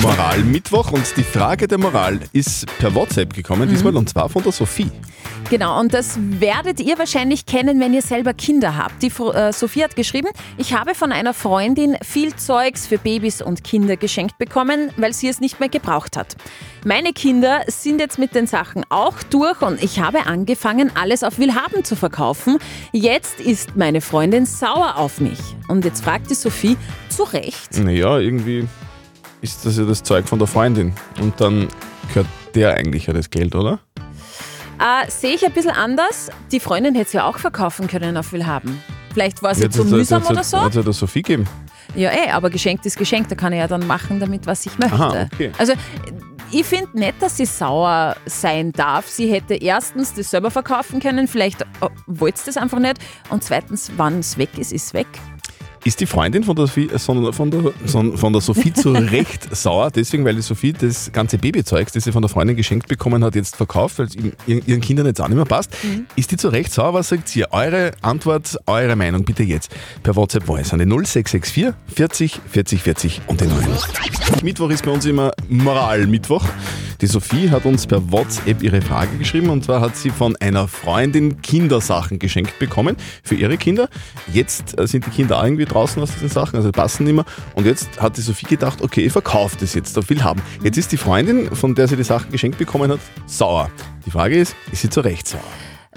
Moral 0.00 0.42
Mittwoch 0.42 0.90
und 0.90 1.16
die 1.16 1.22
Frage 1.22 1.68
der 1.68 1.78
Moral 1.78 2.18
ist 2.32 2.66
per 2.78 2.92
WhatsApp 2.92 3.32
gekommen, 3.32 3.68
diesmal 3.68 3.96
und 3.96 4.08
zwar 4.08 4.28
von 4.28 4.42
der 4.42 4.50
Sophie. 4.50 4.90
Genau, 5.48 5.78
und 5.78 5.94
das 5.94 6.18
werdet 6.18 6.80
ihr 6.80 6.98
wahrscheinlich 6.98 7.46
kennen, 7.46 7.78
wenn 7.78 7.94
ihr 7.94 8.02
selber 8.02 8.34
Kinder 8.34 8.76
habt. 8.76 9.00
Die 9.00 9.12
äh, 9.12 9.52
Sophie 9.52 9.84
hat 9.84 9.94
geschrieben, 9.94 10.28
ich 10.58 10.74
habe 10.74 10.96
von 10.96 11.12
einer 11.12 11.34
Freundin 11.34 11.96
viel 12.02 12.34
Zeugs 12.34 12.88
für 12.88 12.98
Babys 12.98 13.42
und 13.42 13.62
Kinder 13.62 13.96
geschenkt 13.96 14.38
bekommen, 14.38 14.90
weil 14.96 15.12
sie 15.12 15.28
es 15.28 15.38
nicht 15.40 15.60
mehr 15.60 15.68
gebraucht 15.68 16.16
hat. 16.16 16.36
Meine 16.84 17.12
Kinder 17.12 17.62
sind 17.68 18.00
jetzt 18.00 18.18
mit 18.18 18.34
den 18.34 18.46
Sachen 18.46 18.84
auch 18.88 19.22
durch 19.30 19.60
und 19.62 19.82
ich 19.82 20.00
habe 20.00 20.26
angefangen, 20.26 20.90
alles 20.94 21.22
auf 21.22 21.38
Willhaben 21.38 21.84
zu 21.84 21.94
verkaufen. 21.94 22.58
Jetzt 22.92 23.40
ist 23.40 23.76
meine 23.76 24.00
Freundin 24.00 24.15
sauer 24.46 24.96
auf 24.96 25.20
mich. 25.20 25.38
Und 25.68 25.84
jetzt 25.84 26.02
fragt 26.04 26.30
die 26.30 26.34
Sophie, 26.34 26.76
zu 27.08 27.24
Recht, 27.24 27.78
Naja, 27.78 28.18
irgendwie 28.18 28.66
ist 29.42 29.64
das 29.66 29.76
ja 29.78 29.84
das 29.84 30.02
Zeug 30.02 30.28
von 30.28 30.38
der 30.38 30.48
Freundin 30.48 30.94
und 31.20 31.40
dann 31.40 31.68
gehört 32.08 32.26
der 32.54 32.74
eigentlich 32.74 33.06
ja 33.06 33.12
das 33.12 33.30
Geld, 33.30 33.54
oder? 33.54 33.78
äh, 34.78 35.10
sehe 35.10 35.34
ich 35.34 35.44
ein 35.44 35.52
bisschen 35.52 35.70
anders. 35.72 36.30
Die 36.52 36.60
Freundin 36.60 36.94
hätte 36.94 37.06
es 37.06 37.12
ja 37.12 37.24
auch 37.26 37.38
verkaufen 37.38 37.86
können 37.86 38.16
auf 38.16 38.32
Willhaben. 38.32 38.80
Vielleicht 39.12 39.42
war 39.42 39.54
sie 39.54 39.62
Jetzt 39.62 39.74
zu 39.76 39.82
hat's- 39.82 39.90
mühsam 39.90 40.20
jetzt 40.22 40.30
oder 40.30 40.38
hat's- 40.40 40.50
so. 40.50 40.60
Hat 40.60 40.74
ja 40.74 40.82
der 40.82 40.92
Sophie 40.92 41.22
gegeben. 41.22 41.48
Ja, 41.94 42.10
eh, 42.10 42.30
aber 42.30 42.50
geschenkt 42.50 42.84
ist 42.84 42.98
geschenkt, 42.98 43.30
da 43.30 43.34
kann 43.36 43.52
ich 43.54 43.58
ja 43.58 43.68
dann 43.68 43.86
machen 43.86 44.20
damit, 44.20 44.46
was 44.46 44.66
ich 44.66 44.76
möchte. 44.78 44.94
Aha, 44.94 45.28
okay. 45.32 45.50
Also, 45.56 45.72
ich 46.52 46.64
finde 46.64 46.98
nicht, 46.98 47.20
dass 47.20 47.36
sie 47.36 47.46
sauer 47.46 48.16
sein 48.26 48.72
darf. 48.72 49.08
Sie 49.08 49.30
hätte 49.30 49.54
erstens 49.54 50.14
das 50.14 50.30
selber 50.30 50.50
verkaufen 50.50 51.00
können, 51.00 51.28
vielleicht 51.28 51.62
äh, 51.62 51.66
wollte 52.06 52.38
sie 52.38 52.46
das 52.46 52.56
einfach 52.56 52.78
nicht. 52.78 52.98
Und 53.30 53.42
zweitens, 53.42 53.90
wann 53.96 54.20
es 54.20 54.38
weg 54.38 54.56
ist, 54.56 54.72
ist 54.72 54.86
es 54.86 54.94
weg. 54.94 55.08
Ist 55.86 56.00
die 56.00 56.06
Freundin 56.06 56.42
von 56.42 56.56
der 56.56 56.66
Sophie, 56.66 56.90
äh, 56.92 56.98
von 56.98 57.22
der, 57.52 57.72
von 58.16 58.32
der 58.32 58.42
Sophie 58.42 58.72
zu 58.72 58.90
Recht 58.92 59.54
sauer, 59.54 59.92
deswegen, 59.92 60.24
weil 60.24 60.34
die 60.34 60.42
Sophie 60.42 60.72
das 60.72 61.12
ganze 61.12 61.38
Babyzeugs, 61.38 61.92
das 61.92 62.02
sie 62.02 62.10
von 62.10 62.22
der 62.22 62.28
Freundin 62.28 62.56
geschenkt 62.56 62.88
bekommen 62.88 63.22
hat, 63.22 63.36
jetzt 63.36 63.54
verkauft, 63.54 64.00
weil 64.00 64.06
es 64.06 64.16
ihren, 64.48 64.80
Kindern 64.80 65.06
jetzt 65.06 65.20
auch 65.20 65.28
nicht 65.28 65.36
mehr 65.36 65.44
passt. 65.44 65.76
Ist 66.16 66.32
die 66.32 66.36
zu 66.36 66.48
Recht 66.48 66.72
sauer? 66.72 66.92
Was 66.92 67.10
sagt 67.10 67.36
ihr? 67.36 67.52
Eure 67.52 67.92
Antwort, 68.02 68.58
eure 68.66 68.96
Meinung 68.96 69.24
bitte 69.24 69.44
jetzt 69.44 69.70
per 70.02 70.16
WhatsApp 70.16 70.46
Voice 70.46 70.72
an 70.72 70.80
die 70.80 70.86
0664 70.86 71.72
40 71.94 72.40
40 72.50 72.82
40 72.82 73.20
und 73.28 73.40
den 73.40 73.50
9. 73.50 73.64
Mittwoch 74.42 74.70
ist 74.70 74.84
bei 74.84 74.90
uns 74.90 75.04
immer 75.04 75.30
Moral-Mittwoch. 75.48 76.44
Die 77.00 77.06
Sophie 77.06 77.50
hat 77.50 77.66
uns 77.66 77.86
per 77.86 78.10
WhatsApp 78.10 78.62
ihre 78.62 78.80
Frage 78.80 79.18
geschrieben 79.18 79.50
und 79.50 79.64
zwar 79.64 79.82
hat 79.82 79.96
sie 79.96 80.08
von 80.08 80.34
einer 80.36 80.66
Freundin 80.66 81.42
Kindersachen 81.42 82.18
geschenkt 82.18 82.58
bekommen 82.58 82.96
für 83.22 83.34
ihre 83.34 83.58
Kinder. 83.58 83.90
Jetzt 84.32 84.78
äh, 84.78 84.86
sind 84.86 85.04
die 85.04 85.10
Kinder 85.10 85.42
irgendwie 85.42 85.66
draußen 85.66 86.02
aus 86.02 86.12
diesen 86.12 86.30
Sachen, 86.30 86.56
also 86.56 86.72
passen 86.72 87.04
nicht 87.04 87.14
mehr. 87.14 87.26
Und 87.54 87.66
jetzt 87.66 88.00
hat 88.00 88.16
die 88.16 88.22
Sophie 88.22 88.46
gedacht, 88.46 88.80
okay, 88.80 89.02
ich 89.02 89.12
verkaufe 89.12 89.56
das 89.60 89.74
jetzt, 89.74 89.96
da 89.96 90.08
will 90.08 90.24
haben. 90.24 90.40
Jetzt 90.62 90.78
ist 90.78 90.90
die 90.90 90.96
Freundin, 90.96 91.54
von 91.54 91.74
der 91.74 91.86
sie 91.86 91.96
die 91.96 92.04
Sachen 92.04 92.30
geschenkt 92.32 92.56
bekommen 92.56 92.90
hat, 92.90 93.00
sauer. 93.26 93.70
Die 94.06 94.10
Frage 94.10 94.38
ist, 94.38 94.56
ist 94.72 94.80
sie 94.80 94.88
zu 94.88 95.00
Recht 95.00 95.28
sauer? 95.28 95.42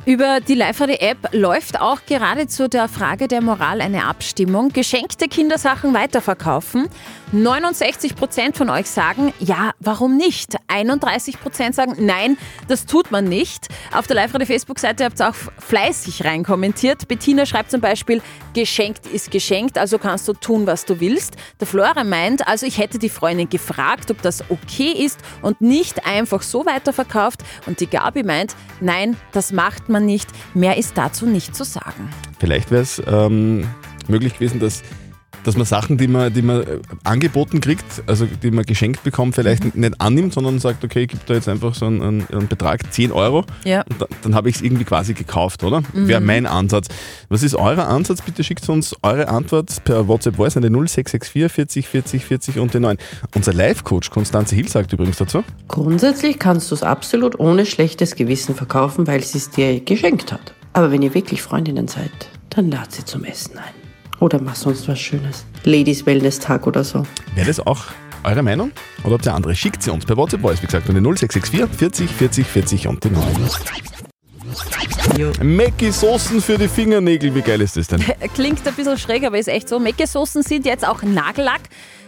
Über 0.06 0.40
die 0.40 0.56
Live-Radio-App 0.56 1.34
läuft 1.34 1.80
auch 1.80 2.00
gerade 2.06 2.48
zu 2.48 2.70
der 2.70 2.88
Frage 2.88 3.28
der 3.28 3.42
Moral 3.42 3.82
eine 3.82 4.06
Abstimmung. 4.06 4.70
Geschenkte 4.70 5.28
Kindersachen 5.28 5.94
weiterverkaufen. 5.94 6.88
69% 7.34 8.56
von 8.56 8.72
euch 8.72 8.90
sagen, 8.90 9.34
ja, 9.40 9.72
warum 9.80 10.18
nicht? 10.18 10.56
31% 10.68 11.74
sagen, 11.74 11.96
nein, 12.00 12.38
das 12.68 12.88
tut 12.88 13.12
man 13.12 13.26
nicht. 13.26 13.68
Auf 13.94 14.08
der 14.08 14.16
Live-Radio-Facebook-Seite 14.16 15.06
habt 15.06 15.20
ihr 15.20 15.30
auch 15.30 15.36
fleißig 15.60 16.26
reinkommentiert. 16.26 17.08
Bettina 17.08 17.46
schreibt 17.46 17.70
zum 17.70 17.82
Beispiel, 17.82 18.24
geschenkt 18.54 19.06
ist 19.06 19.30
geschenkt, 19.30 19.78
also 19.78 20.00
kannst 20.00 20.28
du 20.28 20.34
tun, 20.34 20.66
was 20.66 20.86
du 20.86 21.00
willst. 21.00 21.36
Der 21.60 21.68
Flora 21.68 22.04
meint, 22.04 22.48
also 22.48 22.66
ich 22.66 22.80
hätte 22.80 22.98
die 22.98 23.10
Freundin 23.10 23.50
gefragt, 23.50 24.10
ob 24.10 24.22
das 24.24 24.44
okay 24.50 24.92
ist 24.92 25.20
und 25.44 25.62
nicht 25.62 26.08
einfach 26.08 26.42
so 26.42 26.66
weiterverkauft. 26.66 27.42
Und 27.68 27.80
die 27.80 27.88
Gabi 27.88 28.24
meint, 28.24 28.56
nein, 28.80 29.18
das 29.34 29.52
macht 29.52 29.89
man 29.90 30.06
nicht. 30.06 30.30
Mehr 30.54 30.78
ist 30.78 30.98
dazu 30.98 31.26
nicht 31.26 31.56
zu 31.56 31.64
sagen. 31.64 32.10
Vielleicht 32.40 32.72
wäre 32.72 32.84
es 32.84 33.02
ähm, 33.08 33.68
möglich 34.08 34.34
gewesen, 34.36 34.60
dass, 34.60 34.84
dass 35.44 35.56
man 35.58 35.66
Sachen, 35.66 35.98
die 35.98 36.08
man, 36.08 36.34
die 36.34 36.42
man 36.42 36.62
äh, 36.62 36.66
angeboten 37.04 37.62
kriegt, 37.62 37.86
also 38.08 38.26
die 38.26 38.52
man 38.52 38.66
geschenkt 38.66 39.04
bekommt, 39.04 39.36
vielleicht 39.36 39.76
nicht 39.76 40.00
annimmt, 40.02 40.34
sondern 40.34 40.60
sagt, 40.60 40.84
okay, 40.84 41.04
ich 41.04 41.08
gebe 41.10 41.22
da 41.26 41.34
jetzt 41.34 41.48
einfach 41.48 41.74
so 41.76 41.86
einen, 41.86 42.02
einen, 42.02 42.28
einen 42.32 42.48
Betrag, 42.48 42.92
10 42.94 43.12
Euro, 43.12 43.46
Ja. 43.64 43.84
da, 43.98 44.06
dann 44.22 44.36
habe 44.36 44.50
ich 44.50 44.56
es 44.58 44.62
irgendwie 44.62 44.84
quasi 44.86 45.14
gekauft, 45.14 45.64
oder? 45.64 45.82
Wäre 45.94 46.22
mein 46.22 46.46
Ansatz. 46.46 46.88
Was 47.30 47.44
ist 47.44 47.56
euer 47.56 47.88
Ansatz? 47.88 48.22
Bitte 48.22 48.44
schickt 48.44 48.68
uns 48.70 48.96
eure 49.02 49.28
Antwort 49.30 49.84
per 49.84 50.08
WhatsApp 50.08 50.36
Voice 50.36 50.58
an 50.58 50.64
die 50.64 50.70
0664 50.70 51.52
40 51.52 51.88
40 51.88 52.26
40 52.26 52.60
und 52.60 52.74
den 52.74 52.82
9. 52.84 52.98
Unser 53.36 53.54
Live-Coach 53.54 54.10
Konstanze 54.10 54.56
Hill 54.56 54.68
sagt 54.68 54.94
übrigens 54.94 55.18
dazu, 55.18 55.44
Grundsätzlich 55.68 56.40
kannst 56.40 56.72
du 56.72 56.76
es 56.76 56.84
absolut 56.84 57.40
ohne 57.40 57.66
schlechtes 57.66 58.16
Gewissen 58.16 58.56
verkaufen, 58.56 59.08
weil 59.08 59.24
sie 59.24 59.38
es 59.38 59.50
dir 59.50 59.80
geschenkt 59.80 60.32
hat. 60.32 60.54
Aber 60.74 60.92
wenn 60.92 61.02
ihr 61.02 61.14
wirklich 61.14 61.42
Freundinnen 61.42 61.88
seid, 61.88 62.12
dann 62.50 62.70
lad 62.72 62.92
sie 62.92 63.06
zum 63.06 63.24
Essen 63.24 63.58
ein. 63.58 63.79
Oder 64.20 64.42
mach 64.42 64.56
sonst 64.56 64.88
was 64.88 65.00
Schönes. 65.00 65.46
Ladies 65.64 66.06
Wellness 66.06 66.40
Tag 66.40 66.68
oder 66.68 66.84
so. 66.84 67.06
wäre 67.36 67.48
das 67.48 67.60
auch 67.60 67.86
Eure 68.24 68.44
Meinung? 68.44 68.72
Oder 69.04 69.14
habt 69.14 69.26
ihr 69.26 69.34
andere? 69.34 69.56
Schickt 69.56 69.82
sie 69.82 69.92
uns 69.92 70.06
per 70.06 70.18
WhatsApp 70.18 70.42
Voice, 70.42 70.62
wie 70.62 70.66
gesagt, 70.66 70.90
an 70.90 70.96
die 70.96 71.02
0664 71.02 71.78
40 71.78 72.10
40 72.10 72.46
40 72.46 72.88
und 72.88 73.04
die 73.04 73.10
9. 73.12 73.24
Mackie 75.42 75.92
Soßen 75.92 76.42
für 76.42 76.58
die 76.58 76.68
Fingernägel, 76.68 77.34
wie 77.34 77.42
geil 77.42 77.62
ist 77.62 77.78
das 77.78 77.88
denn? 77.88 78.04
Klingt 78.34 78.68
ein 78.68 78.74
bisschen 78.74 78.98
schräg, 78.98 79.24
aber 79.26 79.38
ist 79.38 79.48
echt 79.48 79.70
so. 79.70 79.80
Mecke-Soßen 79.80 80.44
sind 80.44 80.66
jetzt 80.66 80.88
auch 80.88 81.02
Nagellack. 81.02 81.62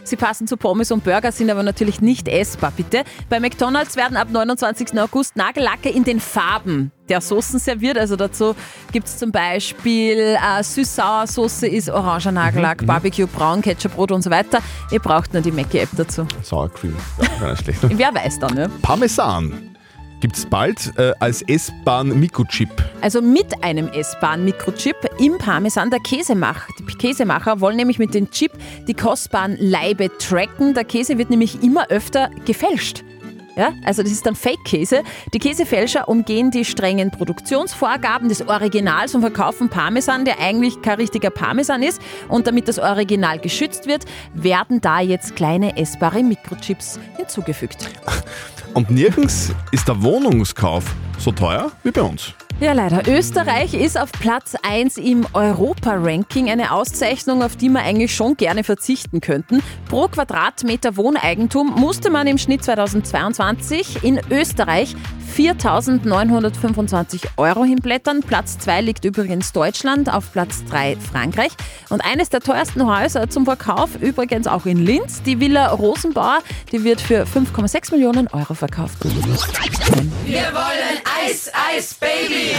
Sie 0.04 0.16
passen 0.16 0.46
zu 0.46 0.56
Pommes 0.56 0.90
und 0.90 1.04
Burger, 1.04 1.30
sind 1.30 1.50
aber 1.50 1.62
natürlich 1.62 2.00
nicht 2.00 2.26
essbar, 2.28 2.72
bitte. 2.76 3.04
Bei 3.28 3.38
McDonalds 3.38 3.96
werden 3.96 4.16
ab 4.16 4.28
29. 4.30 4.98
August 4.98 5.36
Nagellacke 5.36 5.88
in 5.88 6.04
den 6.04 6.20
Farben 6.20 6.90
der 7.12 7.20
Soßen 7.20 7.58
serviert. 7.58 7.98
Also 7.98 8.16
dazu 8.16 8.54
gibt 8.90 9.06
es 9.06 9.18
zum 9.18 9.30
Beispiel 9.30 10.18
äh, 10.18 10.62
Süß-Sauer-Soße 10.62 11.66
ist 11.66 11.90
oranger 11.90 12.32
Nagellack, 12.32 12.86
Barbecue, 12.86 13.26
Braun, 13.26 13.60
Ketchup, 13.60 13.96
Rot 13.98 14.12
und 14.12 14.22
so 14.22 14.30
weiter. 14.30 14.60
Ihr 14.90 14.98
braucht 14.98 15.34
nur 15.34 15.42
die 15.42 15.52
Mackie-App 15.52 15.90
dazu. 15.96 16.26
Sour 16.42 16.70
Cream. 16.72 16.96
Ja, 17.20 17.28
gar 17.38 17.50
nicht 17.50 17.64
schlecht. 17.64 17.80
Wer 17.98 18.14
weiß 18.14 18.38
dann, 18.38 18.54
ne? 18.54 18.70
Parmesan 18.80 19.72
gibt 20.20 20.36
es 20.36 20.46
bald 20.46 20.92
äh, 20.96 21.12
als 21.18 21.42
essbaren 21.42 22.18
Mikrochip. 22.18 22.70
Also 23.02 23.20
mit 23.20 23.62
einem 23.62 23.88
essbaren 23.88 24.44
Mikrochip 24.44 24.96
im 25.18 25.36
Parmesan 25.36 25.90
der 25.90 25.98
Käsemacher. 26.00 26.68
Die 26.78 26.94
Käsemacher 26.94 27.60
wollen 27.60 27.76
nämlich 27.76 27.98
mit 27.98 28.14
dem 28.14 28.30
Chip 28.30 28.52
die 28.86 28.94
kostbaren 28.94 29.56
Leibe 29.58 30.16
tracken. 30.18 30.74
Der 30.74 30.84
Käse 30.84 31.18
wird 31.18 31.28
nämlich 31.28 31.62
immer 31.62 31.88
öfter 31.90 32.30
gefälscht. 32.46 33.04
Ja, 33.56 33.74
also 33.84 34.02
das 34.02 34.12
ist 34.12 34.24
dann 34.24 34.34
Fake-Käse. 34.34 35.02
Die 35.34 35.38
Käsefälscher 35.38 36.08
umgehen 36.08 36.50
die 36.50 36.64
strengen 36.64 37.10
Produktionsvorgaben 37.10 38.28
des 38.28 38.48
Originals 38.48 39.14
und 39.14 39.20
verkaufen 39.20 39.68
Parmesan, 39.68 40.24
der 40.24 40.40
eigentlich 40.40 40.80
kein 40.80 40.96
richtiger 40.96 41.30
Parmesan 41.30 41.82
ist. 41.82 42.00
Und 42.28 42.46
damit 42.46 42.68
das 42.68 42.78
Original 42.78 43.38
geschützt 43.38 43.86
wird, 43.86 44.04
werden 44.32 44.80
da 44.80 45.00
jetzt 45.00 45.36
kleine 45.36 45.76
essbare 45.76 46.22
Mikrochips 46.22 46.98
hinzugefügt. 47.16 47.88
Und 48.74 48.90
nirgends 48.90 49.52
ist 49.70 49.86
der 49.86 50.02
Wohnungskauf 50.02 50.84
so 51.18 51.30
teuer 51.30 51.70
wie 51.82 51.90
bei 51.90 52.02
uns. 52.02 52.34
Ja, 52.62 52.74
leider. 52.74 53.02
Österreich 53.08 53.74
ist 53.74 53.98
auf 53.98 54.12
Platz 54.12 54.54
1 54.62 54.96
im 54.96 55.26
Europa-Ranking. 55.32 56.48
Eine 56.48 56.70
Auszeichnung, 56.70 57.42
auf 57.42 57.56
die 57.56 57.68
wir 57.68 57.80
eigentlich 57.80 58.14
schon 58.14 58.36
gerne 58.36 58.62
verzichten 58.62 59.20
könnten. 59.20 59.64
Pro 59.88 60.06
Quadratmeter 60.06 60.96
Wohneigentum 60.96 61.74
musste 61.74 62.08
man 62.08 62.28
im 62.28 62.38
Schnitt 62.38 62.62
2022 62.62 64.04
in 64.04 64.20
Österreich 64.30 64.94
4.925 65.36 67.22
Euro 67.36 67.64
hinblättern. 67.64 68.20
Platz 68.20 68.58
2 68.58 68.82
liegt 68.82 69.04
übrigens 69.04 69.52
Deutschland, 69.52 70.12
auf 70.12 70.30
Platz 70.32 70.62
3 70.70 70.96
Frankreich. 70.96 71.52
Und 71.88 72.02
eines 72.02 72.28
der 72.28 72.40
teuersten 72.40 72.86
Häuser 72.86 73.30
zum 73.30 73.44
Verkauf, 73.44 73.90
übrigens 74.00 74.46
auch 74.46 74.66
in 74.66 74.84
Linz, 74.84 75.22
die 75.22 75.40
Villa 75.40 75.68
Rosenbauer, 75.68 76.40
die 76.70 76.84
wird 76.84 77.00
für 77.00 77.24
5,6 77.24 77.92
Millionen 77.92 78.28
Euro 78.28 78.54
verkauft. 78.54 78.98
Wir 79.04 80.40
wollen 80.52 80.98
Eis, 81.24 81.50
Eis, 81.54 81.94
Baby. 81.94 82.54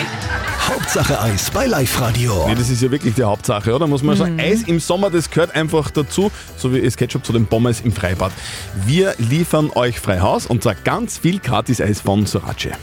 Hauptsache 0.67 1.21
Eis 1.21 1.51
bei 1.51 1.67
Live-Radio. 1.67 2.45
Nee, 2.47 2.55
das 2.55 2.69
ist 2.69 2.81
ja 2.81 2.89
wirklich 2.89 3.13
die 3.13 3.23
Hauptsache, 3.23 3.73
oder? 3.73 3.85
Muss 3.87 4.01
man 4.03 4.17
sagen, 4.17 4.39
Eis 4.39 4.63
im 4.63 4.79
Sommer, 4.79 5.09
das 5.09 5.29
gehört 5.29 5.55
einfach 5.55 5.91
dazu, 5.91 6.31
so 6.57 6.73
wie 6.73 6.81
das 6.81 6.97
Ketchup 6.97 7.25
zu 7.25 7.33
den 7.33 7.45
Pommes 7.45 7.81
im 7.81 7.91
Freibad. 7.91 8.31
Wir 8.85 9.13
liefern 9.17 9.69
euch 9.75 9.99
frei 9.99 10.19
Haus 10.19 10.47
und 10.47 10.63
zwar 10.63 10.75
ganz 10.75 11.19
viel 11.19 11.39
Gratis-Eis 11.39 12.01
von 12.01 12.25
Sorace. 12.63 12.77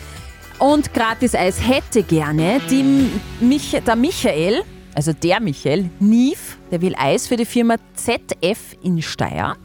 Und 0.58 0.92
Gratis-Eis 0.92 1.66
hätte 1.66 2.02
gerne 2.02 2.60
die 2.70 3.08
Mich 3.40 3.70
der 3.70 3.96
Michael, 3.96 4.62
also 4.94 5.12
der 5.14 5.40
Michael, 5.40 5.88
Nief, 6.00 6.58
der 6.70 6.82
will 6.82 6.94
Eis 6.98 7.26
für 7.26 7.36
die 7.36 7.46
Firma 7.46 7.76
ZF 7.94 8.76
in 8.82 9.00
Steyr. 9.00 9.56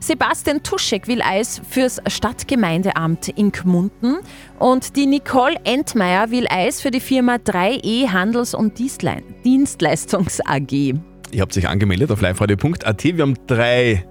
Sebastian 0.00 0.62
Tuschek 0.64 1.06
will 1.06 1.22
Eis 1.22 1.62
fürs 1.70 2.02
Stadtgemeindeamt 2.08 3.28
in 3.28 3.52
Gmunden. 3.52 4.16
Und 4.58 4.96
die 4.96 5.06
Nicole 5.06 5.54
Entmeier 5.62 6.32
will 6.32 6.46
Eis 6.50 6.80
für 6.80 6.90
die 6.90 6.98
Firma 6.98 7.36
3E 7.36 8.08
Handels- 8.08 8.54
und 8.54 8.76
Dienstleistungs 8.78 10.40
AG. 10.44 10.72
Ihr 10.72 11.40
habt 11.40 11.52
sich 11.52 11.68
angemeldet 11.68 12.10
auf 12.10 12.20
liveradio.at. 12.20 13.04
Wir 13.04 13.22
haben 13.22 13.36
drei 13.46 14.04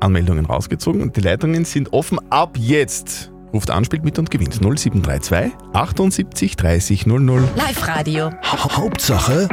Anmeldungen 0.00 0.44
rausgezogen 0.44 1.02
und 1.02 1.16
die 1.16 1.20
Leitungen 1.20 1.64
sind 1.64 1.92
offen 1.92 2.18
ab 2.30 2.56
jetzt. 2.58 3.30
Ruft 3.52 3.70
an, 3.70 3.84
spielt 3.84 4.04
mit 4.04 4.18
und 4.18 4.30
gewinnt 4.30 4.54
0732 4.54 5.52
78 5.72 6.56
30 6.56 7.06
00. 7.06 7.48
Live-Radio. 7.56 8.30
Ha 8.42 8.76
Hauptsache. 8.76 9.48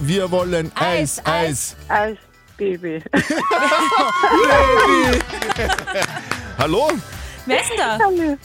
Wir 0.00 0.30
wollen 0.30 0.72
Eis, 0.74 1.20
Eis, 1.24 1.24
Eis. 1.24 1.76
Als 1.88 2.18
Baby. 2.56 3.02
Hallo? 6.58 6.88
Wer 7.46 7.60
ist 7.60 7.70
denn 7.70 7.76
da? 7.78 7.98
Hallo. 7.98 8.38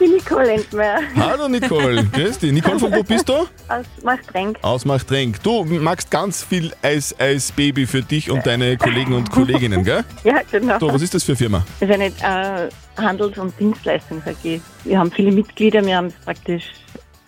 Die 0.00 0.08
Nicole 0.08 0.54
Entmeier 0.54 1.00
Hallo 1.16 1.48
Nicole. 1.48 2.04
Grüß 2.06 2.38
dich. 2.40 2.50
Nicole, 2.52 2.78
von 2.78 2.92
wo 2.92 3.02
bist 3.04 3.28
du? 3.28 3.34
aus 3.68 3.86
Machtrenk. 4.02 4.58
Aus 4.62 4.84
Machtrenk. 4.84 5.40
Du 5.42 5.64
magst 5.64 6.10
ganz 6.10 6.42
viel 6.42 6.72
Eis, 6.82 7.14
Eis, 7.20 7.52
Baby 7.52 7.86
für 7.86 8.02
dich 8.02 8.30
und 8.30 8.44
deine 8.44 8.76
Kollegen 8.76 9.12
und 9.14 9.30
Kolleginnen, 9.30 9.84
gell? 9.84 10.04
Ja, 10.24 10.40
genau. 10.50 10.78
So, 10.80 10.92
was 10.92 11.02
ist 11.02 11.14
das 11.14 11.22
für 11.22 11.32
eine 11.32 11.36
Firma? 11.38 11.64
Das 11.78 11.88
ist 11.88 11.94
eine 12.22 12.64
äh, 12.66 12.68
Handels- 12.96 13.38
und 13.38 13.58
Dienstleistungs 13.58 14.26
AG. 14.26 14.60
Wir 14.84 14.98
haben 14.98 15.10
viele 15.10 15.32
Mitglieder, 15.32 15.84
wir 15.84 15.96
haben 15.96 16.12
praktisch 16.24 16.64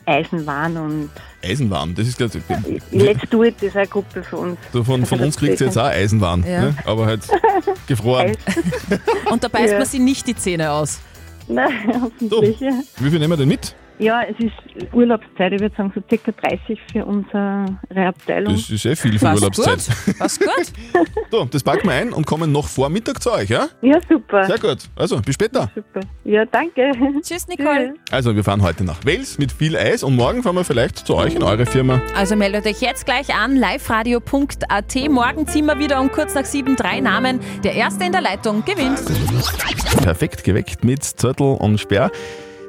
Eisenwaren 0.07 0.77
und 0.77 1.11
Eisenwaren. 1.43 1.95
Das 1.95 2.07
ist 2.09 2.19
gerade. 2.19 2.41
Let's 2.91 3.29
Do 3.31 3.43
It 3.45 3.63
ist 3.63 3.77
eine 3.77 3.87
Gruppe 3.87 4.23
für 4.23 4.37
uns. 4.37 4.59
So 4.73 4.85
von, 4.85 5.05
von 5.07 5.21
uns 5.21 5.37
kriegt 5.37 5.61
ihr 5.61 5.67
jetzt 5.67 5.79
auch 5.79 5.85
Eisenwaren, 5.87 6.45
Ja. 6.47 6.61
ne? 6.63 6.77
aber 6.85 7.07
halt 7.07 7.23
gefroren. 7.87 8.37
Und 9.31 9.43
da 9.45 9.49
beißt 9.49 9.73
Ja. 9.73 9.79
man 9.79 9.87
sich 9.87 10.01
nicht 10.01 10.27
die 10.27 10.37
Zähne 10.37 10.71
aus. 10.73 11.01
Nein, 11.49 11.73
hoffentlich. 12.03 12.61
ja. 12.61 12.73
Wie 12.99 13.11
viel 13.11 13.19
nehmen 13.19 13.33
wir 13.33 13.37
denn 13.37 13.49
mit? 13.49 13.75
Ja, 13.99 14.23
es 14.23 14.37
ist 14.45 14.93
Urlaubszeit, 14.93 15.53
ich 15.53 15.61
würde 15.61 15.75
sagen 15.77 15.93
so 15.95 16.03
circa 16.09 16.33
30 16.33 16.81
für 16.91 17.05
unsere 17.07 17.67
Abteilung. 17.95 18.55
Das 18.55 18.69
ist 18.69 18.85
eh 18.85 18.97
viel 18.97 19.19
für 19.19 19.27
Passt 19.27 19.41
Urlaubszeit. 19.41 19.97
gut. 20.07 20.19
Passt 20.19 20.41
gut. 20.41 20.49
So, 21.31 21.45
das 21.47 21.65
packen 21.65 21.89
wir 21.89 21.95
ein 21.95 22.13
und 22.13 22.27
kommen 22.27 22.53
noch 22.53 22.69
vor 22.69 22.89
Mittag 22.89 23.21
zu 23.21 23.33
euch, 23.33 23.49
ja? 23.51 23.67
Ja, 23.83 23.99
super. 24.09 24.45
Sehr 24.45 24.59
gut. 24.59 24.79
Also, 24.95 25.21
bis 25.21 25.35
später. 25.35 25.69
Super. 25.75 26.01
Ja, 26.23 26.45
danke. 26.45 26.93
Tschüss, 27.23 27.49
Nicole. 27.49 27.95
Also, 28.13 28.37
wir 28.37 28.45
fahren 28.45 28.63
heute 28.63 28.85
nach 28.85 29.05
Wales 29.05 29.39
mit 29.39 29.51
viel 29.51 29.77
Eis 29.77 30.05
und 30.05 30.15
morgen 30.15 30.45
fahren 30.45 30.55
wir 30.55 30.65
vielleicht 30.65 30.99
zu 30.99 31.17
euch 31.17 31.35
in 31.35 31.43
eure 31.43 31.67
Firma. 31.67 32.01
Also 32.15 32.37
meldet 32.37 32.67
euch 32.67 32.81
jetzt 32.81 33.05
gleich 33.05 33.35
an, 33.35 33.57
liveradio.at. 33.57 34.95
Morgen 35.11 35.47
ziehen 35.49 35.67
wir 35.67 35.79
wieder 35.81 36.01
um 36.01 36.13
kurz 36.13 36.35
nach 36.35 36.45
sieben 36.45 36.77
drei 36.77 37.01
Namen. 37.01 37.41
Der 37.65 37.75
Erste 37.75 38.05
in 38.05 38.13
der 38.13 38.21
Leitung 38.21 38.65
gewinnt. 38.65 39.03
Perfekt 40.03 40.45
geweckt 40.45 40.85
mit 40.85 41.03
Zörtel 41.03 41.57
und 41.59 41.79
Sperr. 41.81 42.13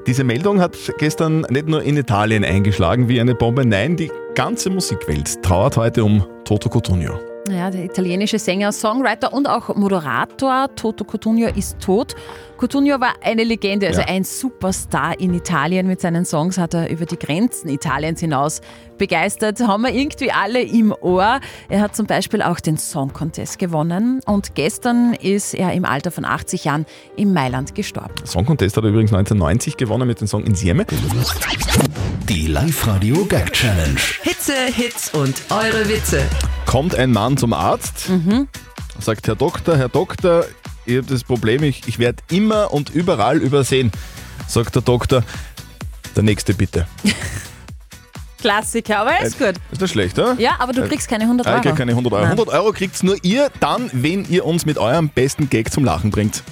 Diese 0.08 0.24
Meldung 0.24 0.62
hat 0.62 0.78
gestern 1.00 1.42
nicht 1.50 1.68
nur 1.68 1.82
in 1.82 1.98
Italien 1.98 2.44
eingeschlagen 2.44 3.10
wie 3.10 3.20
eine 3.20 3.34
Bombe, 3.34 3.66
nein, 3.66 3.98
die 3.98 4.12
ganze 4.36 4.70
Musikwelt 4.70 5.42
trauert 5.42 5.78
heute 5.78 6.04
um 6.04 6.24
Toto 6.44 6.70
Cotugno. 6.70 7.35
Ja, 7.50 7.70
der 7.70 7.84
italienische 7.86 8.40
Sänger, 8.40 8.72
Songwriter 8.72 9.32
und 9.32 9.48
auch 9.48 9.76
Moderator 9.76 10.68
Toto 10.76 11.04
Cotugno 11.04 11.48
ist 11.48 11.80
tot. 11.80 12.16
Cotugno 12.58 13.00
war 13.00 13.14
eine 13.22 13.44
Legende, 13.44 13.86
also 13.88 14.02
Ja. 14.02 14.08
ein 14.08 14.24
Superstar 14.24 15.20
in 15.20 15.34
Italien. 15.36 15.86
Mit 15.86 16.02
seinen 16.02 16.26
Songs 16.26 16.58
hat 16.58 16.74
er 16.74 16.90
über 16.90 17.06
die 17.06 17.20
Grenzen 17.20 17.70
Italiens 17.70 18.20
hinaus 18.20 18.62
begeistert. 18.98 19.60
Haben 19.60 19.84
wir 19.84 19.94
irgendwie 19.94 20.32
alle 20.32 20.62
im 20.62 20.92
Ohr. 21.02 21.40
Er 21.70 21.82
hat 21.82 21.96
zum 21.96 22.08
Beispiel 22.08 22.42
auch 22.42 22.60
den 22.60 22.78
Song 22.80 23.14
Contest 23.14 23.60
gewonnen 23.60 24.22
und 24.26 24.56
gestern 24.56 25.14
ist 25.14 25.54
er 25.54 25.72
im 25.74 25.86
Alter 25.86 26.10
von 26.10 26.26
80 26.26 26.64
Jahren 26.66 26.88
in 27.16 27.32
Mailand 27.32 27.76
gestorben. 27.76 28.16
Song 28.26 28.46
Contest 28.46 28.76
hat 28.76 28.84
er 28.86 28.90
übrigens 28.90 29.12
1990 29.12 29.78
gewonnen 29.78 30.08
mit 30.08 30.20
dem 30.20 30.28
Song 30.28 30.44
Insieme. 30.46 30.86
Die 32.28 32.48
Live-Radio 32.48 33.24
Gag 33.26 33.54
Challenge. 33.54 34.00
Hitze, 34.24 34.54
Hits 34.74 35.14
und 35.14 35.36
eure 35.52 35.88
Witze. 35.88 36.24
Kommt 36.76 36.94
ein 36.94 37.14
Mann 37.14 37.38
zum 37.38 37.54
Arzt, 37.54 38.12
sagt 39.00 39.30
Herr 39.30 39.38
Doktor, 39.38 39.78
Herr 39.78 39.88
Doktor, 39.88 40.44
ich 40.86 40.98
habe 40.98 41.08
das 41.08 41.24
Problem, 41.24 41.64
ich, 41.64 41.88
ich 41.88 42.00
werde 42.00 42.22
immer 42.30 42.74
und 42.74 42.90
überall 42.90 43.38
übersehen. 43.38 43.94
Sagt 44.46 44.76
der 44.76 44.82
Doktor, 44.82 45.24
der 46.18 46.24
nächste 46.24 46.54
bitte. 46.54 46.86
Klassiker, 48.42 49.00
aber 49.00 49.12
er 49.12 49.26
ist 49.26 49.40
gut. 49.40 49.54
Ist 49.72 49.82
das 49.82 49.90
schlecht, 49.90 50.20
oder? 50.20 50.36
Ja, 50.38 50.58
aber 50.60 50.74
du 50.74 50.86
kriegst 50.86 51.08
keine 51.08 51.24
100 51.24 51.48
Ah, 51.48 51.52
Euro. 51.52 51.60
ich 51.60 51.66
krieg 51.66 51.78
keine 51.78 51.92
100 51.94 52.12
Euro. 52.12 52.24
Nein. 52.24 52.32
100 52.34 52.54
Euro 52.54 52.74
kriegt 52.74 53.02
nur 53.04 53.16
ihr 53.24 53.50
dann, 53.62 53.90
wenn 53.94 54.30
ihr 54.30 54.44
uns 54.46 54.66
mit 54.66 54.78
eurem 54.78 55.08
besten 55.08 55.50
Gag 55.50 55.72
zum 55.72 55.86
Lachen 55.86 56.12
bringt. 56.12 56.44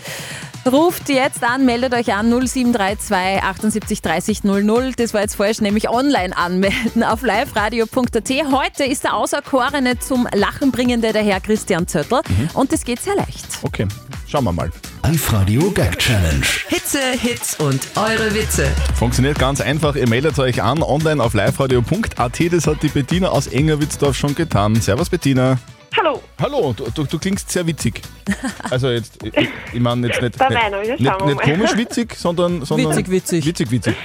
Ruft 0.65 1.09
jetzt 1.09 1.43
an, 1.43 1.65
meldet 1.65 1.93
euch 1.93 2.13
an 2.13 2.29
0732 2.29 3.43
78 3.43 4.01
30 4.01 4.43
00. 4.43 4.93
Das 4.95 5.13
war 5.13 5.21
jetzt 5.21 5.35
falsch, 5.35 5.59
nämlich 5.59 5.89
online 5.89 6.35
anmelden 6.35 7.03
auf 7.03 7.21
liveradio.at. 7.21 8.29
Heute 8.51 8.85
ist 8.85 9.03
der 9.03 9.15
Auserkorene 9.15 9.99
zum 9.99 10.25
Lachen 10.33 10.71
bringende 10.71 11.11
der 11.11 11.23
Herr 11.23 11.41
Christian 11.41 11.85
Zöttl 11.87 12.21
und 12.53 12.71
das 12.71 12.85
geht 12.85 13.01
sehr 13.01 13.15
leicht. 13.15 13.45
Okay, 13.63 13.87
schauen 14.25 14.45
wir 14.45 14.53
mal. 14.53 14.71
Live-Radio 15.03 15.69
Gag 15.71 15.99
Challenge. 15.99 16.45
Hitze, 16.69 16.99
Hits 17.11 17.59
und 17.59 17.81
eure 17.97 18.33
Witze. 18.33 18.67
Funktioniert 18.95 19.37
ganz 19.37 19.59
einfach. 19.59 19.95
Ihr 19.97 20.07
meldet 20.07 20.39
euch 20.39 20.63
an 20.63 20.81
online 20.81 21.21
auf 21.21 21.33
liveradio.at. 21.33 22.53
Das 22.53 22.67
hat 22.67 22.81
die 22.81 22.87
Bettina 22.87 23.27
aus 23.27 23.47
Engerwitzdorf 23.47 24.15
schon 24.15 24.33
getan. 24.33 24.75
Servus 24.79 25.09
Bettina. 25.09 25.59
Hallo. 25.97 26.21
Hallo, 26.41 26.73
du, 26.75 26.85
du, 26.91 27.03
du 27.03 27.19
klingst 27.19 27.49
sehr 27.51 27.65
witzig. 27.67 28.01
Also 28.69 28.89
jetzt, 28.89 29.17
ich, 29.23 29.49
ich 29.73 29.79
meine 29.79 30.07
jetzt 30.07 30.21
nicht, 30.21 30.39
Da 30.39 30.49
nicht, 30.49 30.59
wir, 30.71 30.79
nicht, 30.97 31.05
schauen 31.05 31.25
nicht 31.27 31.35
mal. 31.35 31.43
komisch 31.55 31.75
witzig, 31.77 32.15
sondern, 32.15 32.65
sondern 32.65 32.91
Witzig, 32.91 33.09
witzig. 33.11 33.45
witzig, 33.45 33.71
witzig. 33.71 33.95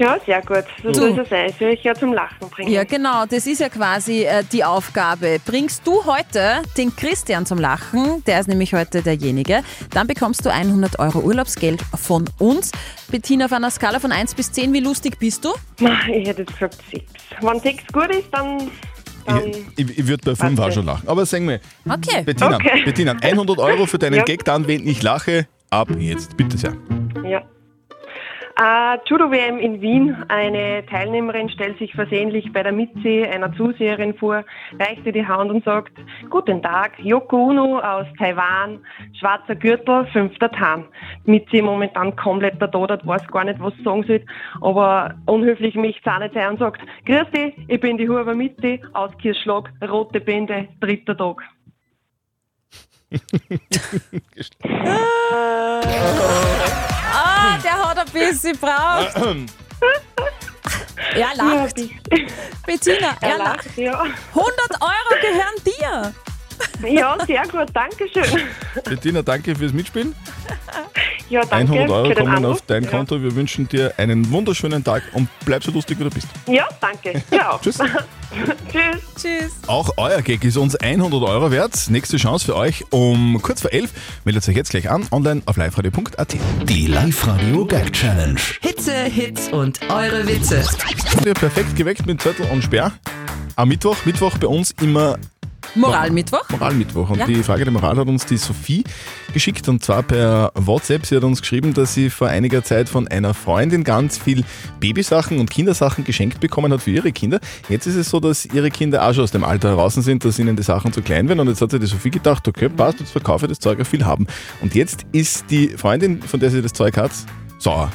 Ja, 0.00 0.16
sehr 0.24 0.40
gut. 0.42 0.62
So 0.84 0.92
Du. 0.92 0.94
soll 0.94 1.18
es 1.18 1.28
sein. 1.28 1.52
Soll 1.58 1.70
ich 1.70 1.82
ja 1.82 1.92
zum 1.92 2.12
Lachen 2.12 2.48
bringen. 2.50 2.70
Ja, 2.70 2.84
genau, 2.84 3.26
das 3.26 3.48
ist 3.48 3.58
ja 3.58 3.68
quasi 3.68 4.22
äh, 4.22 4.44
die 4.52 4.62
Aufgabe. 4.62 5.40
Bringst 5.44 5.84
du 5.84 6.04
heute 6.06 6.62
den 6.76 6.94
Christian 6.94 7.46
zum 7.46 7.58
Lachen, 7.58 8.22
der 8.26 8.38
ist 8.38 8.46
nämlich 8.46 8.74
heute 8.74 9.02
derjenige, 9.02 9.64
dann 9.90 10.06
bekommst 10.06 10.46
du 10.46 10.52
100 10.52 11.00
Euro 11.00 11.18
Urlaubsgeld 11.18 11.82
von 12.00 12.26
uns. 12.38 12.70
Bettina, 13.10 13.46
auf 13.46 13.52
einer 13.52 13.72
Skala 13.72 13.98
von 13.98 14.12
1 14.12 14.36
bis 14.36 14.52
10, 14.52 14.72
wie 14.72 14.78
lustig 14.80 15.18
bist 15.18 15.44
du? 15.44 15.52
Ich 15.80 16.28
hätte 16.28 16.42
jetzt 16.42 16.52
gesagt 16.52 16.76
6. 16.92 17.04
Wenn 17.40 17.58
6 17.58 17.82
gut 17.92 18.10
ist, 18.14 18.28
dann. 18.30 18.70
Ich, 19.76 19.90
ich, 19.90 19.98
ich 19.98 20.06
würde 20.06 20.22
bei 20.24 20.34
5 20.36 20.58
auch 20.58 20.62
Warte. 20.62 20.74
schon 20.74 20.86
lachen. 20.86 21.08
Aber 21.08 21.24
sag 21.26 21.42
mir, 21.42 21.60
Okay. 21.88 22.22
Bettina, 22.24 22.56
Okay. 22.56 22.82
Bettina, 22.84 23.12
100 23.20 23.58
Euro 23.58 23.86
für 23.86 23.98
deinen 23.98 24.16
Ja. 24.16 24.22
Gag, 24.24 24.44
dann, 24.44 24.66
wenn 24.66 24.86
ich 24.86 25.02
lache, 25.02 25.46
ab 25.70 25.88
jetzt. 25.98 26.36
Bitte 26.36 26.56
sehr. 26.58 26.74
Ja. 27.28 27.42
Äh, 28.60 28.98
Judo-WM 29.06 29.58
in 29.58 29.80
Wien. 29.80 30.16
Eine 30.26 30.84
Teilnehmerin 30.86 31.48
stellt 31.48 31.78
sich 31.78 31.94
versehentlich 31.94 32.52
bei 32.52 32.64
der 32.64 32.72
Mitzi 32.72 33.24
einer 33.24 33.54
Zuseherin 33.54 34.14
vor, 34.14 34.42
reicht 34.80 35.06
ihr 35.06 35.12
die 35.12 35.24
Hand 35.24 35.52
und 35.52 35.64
sagt, 35.64 35.92
Guten 36.28 36.60
Tag, 36.60 36.98
Yoko 36.98 37.50
Ono 37.50 37.78
aus 37.78 38.06
Taiwan, 38.18 38.80
schwarzer 39.16 39.54
Gürtel, 39.54 40.06
fünfter 40.12 40.50
Tan. 40.50 40.86
Mitzi 41.24 41.62
momentan 41.62 42.16
komplett 42.16 42.56
verdodert, 42.58 43.06
weiß 43.06 43.28
gar 43.28 43.44
nicht, 43.44 43.60
was 43.60 43.74
sie 43.76 43.84
sagen 43.84 44.02
soll, 44.02 44.24
aber 44.60 45.14
unhöflich 45.26 45.76
mich 45.76 45.94
nicht 45.94 46.04
sein 46.04 46.50
und 46.50 46.58
sagt, 46.58 46.82
Grüß 47.06 47.30
dich, 47.30 47.54
ich 47.68 47.80
bin 47.80 47.96
die 47.96 48.08
Huber 48.08 48.34
Mitzi 48.34 48.80
aus 48.92 49.16
Kirschlag, 49.18 49.70
rote 49.88 50.20
Bände, 50.20 50.66
dritter 50.80 51.16
Tag. 51.16 51.44
Ah, 57.12 57.58
der 57.62 57.72
hat 57.88 57.98
ein 57.98 58.12
bisschen 58.12 58.56
braucht. 58.58 59.16
Er 61.14 61.34
lacht. 61.36 61.76
Bettina, 62.66 63.16
er, 63.20 63.28
Er 63.30 63.38
lacht. 63.38 63.64
lacht, 63.66 63.76
ja. 63.78 63.92
100 64.02 64.14
Euro 64.80 65.20
gehören 65.20 65.54
dir. 65.64 66.14
Ja, 66.88 67.16
sehr 67.26 67.42
gut, 67.46 67.68
danke 67.72 68.08
schön. 68.12 68.42
Bettina, 68.84 69.22
danke 69.22 69.54
fürs 69.54 69.72
Mitspielen. 69.72 70.14
Ja, 71.30 71.42
danke 71.44 71.72
100 71.74 71.90
Euro 71.90 72.14
kommen 72.14 72.34
Anruf. 72.36 72.52
auf 72.54 72.62
dein 72.66 72.84
Ja. 72.84 72.90
Konto. 72.90 73.22
Wir 73.22 73.34
wünschen 73.34 73.68
dir 73.68 73.92
einen 73.98 74.30
wunderschönen 74.30 74.82
Tag 74.82 75.02
und 75.12 75.28
bleib 75.44 75.62
so 75.62 75.70
lustig, 75.70 75.98
wie 75.98 76.04
du 76.04 76.10
bist. 76.10 76.26
Ja, 76.46 76.66
danke. 76.80 77.22
Ja 77.30 77.50
auch. 77.52 77.60
Tschüss. 77.62 77.78
Tschüss. 78.72 79.02
Tschüss. 79.20 79.52
Auch 79.66 79.90
euer 79.96 80.22
Gag 80.22 80.42
ist 80.44 80.56
uns 80.56 80.74
100 80.76 81.22
Euro 81.22 81.50
wert. 81.50 81.74
Nächste 81.90 82.16
Chance 82.16 82.46
für 82.46 82.56
euch 82.56 82.84
um 82.90 83.38
kurz 83.42 83.60
vor 83.60 83.72
11. 83.72 83.90
Meldet 84.24 84.48
euch 84.48 84.56
jetzt 84.56 84.70
gleich 84.70 84.88
an, 84.90 85.06
online 85.10 85.42
auf 85.46 85.56
liveradio.at. 85.56 86.36
Die 86.64 86.86
Live-Radio 86.86 87.64
Gag 87.66 87.92
Challenge. 87.92 88.40
Hitze, 88.60 88.92
Hits 89.04 89.48
und 89.48 89.80
eure 89.90 90.26
Witze. 90.26 90.64
Ja, 91.24 91.34
perfekt 91.34 91.76
geweckt 91.76 92.06
mit 92.06 92.22
Zettel 92.22 92.46
und 92.50 92.62
Sperr. 92.62 92.92
Am 93.56 93.68
Mittwoch, 93.68 93.96
Mittwoch 94.04 94.38
bei 94.38 94.46
uns 94.46 94.70
immer 94.80 95.18
Moralmittwoch. 95.78 96.48
Moralmittwoch. 96.50 97.10
Und 97.10 97.18
Ja. 97.18 97.26
die 97.26 97.42
Frage 97.42 97.64
der 97.64 97.72
Moral 97.72 97.96
hat 97.96 98.08
uns 98.08 98.26
die 98.26 98.36
Sophie 98.36 98.84
geschickt 99.32 99.68
und 99.68 99.84
zwar 99.84 100.02
per 100.02 100.52
WhatsApp. 100.54 101.06
Sie 101.06 101.16
hat 101.16 101.24
uns 101.24 101.40
geschrieben, 101.40 101.74
dass 101.74 101.94
sie 101.94 102.10
vor 102.10 102.28
einiger 102.28 102.62
Zeit 102.64 102.88
von 102.88 103.08
einer 103.08 103.34
Freundin 103.34 103.84
ganz 103.84 104.18
viel 104.18 104.44
Babysachen 104.80 105.38
und 105.38 105.50
Kindersachen 105.50 106.04
geschenkt 106.04 106.40
bekommen 106.40 106.72
hat 106.72 106.82
für 106.82 106.90
ihre 106.90 107.12
Kinder. 107.12 107.40
Jetzt 107.68 107.86
ist 107.86 107.96
es 107.96 108.10
so, 108.10 108.20
dass 108.20 108.46
ihre 108.46 108.70
Kinder 108.70 109.06
auch 109.06 109.14
schon 109.14 109.24
aus 109.24 109.30
dem 109.30 109.44
Alter 109.44 109.70
heraus 109.70 109.94
sind, 109.94 110.24
dass 110.24 110.38
ihnen 110.38 110.56
die 110.56 110.62
Sachen 110.62 110.92
zu 110.92 111.02
klein 111.02 111.28
werden. 111.28 111.40
Und 111.40 111.48
jetzt 111.48 111.60
hat 111.60 111.70
sich 111.70 111.80
die 111.80 111.86
Sophie 111.86 112.10
gedacht, 112.10 112.46
okay, 112.48 112.68
passt, 112.68 113.00
jetzt 113.00 113.12
verkaufe 113.12 113.46
ich 113.46 113.50
das 113.50 113.58
Zeug, 113.58 113.80
auf 113.80 113.88
viel 113.88 114.04
haben. 114.04 114.26
Und 114.60 114.74
jetzt 114.74 115.06
ist 115.12 115.44
die 115.50 115.68
Freundin, 115.68 116.22
von 116.22 116.40
der 116.40 116.50
sie 116.50 116.62
das 116.62 116.72
Zeug 116.72 116.96
hat, 116.96 117.12
sauer. 117.58 117.90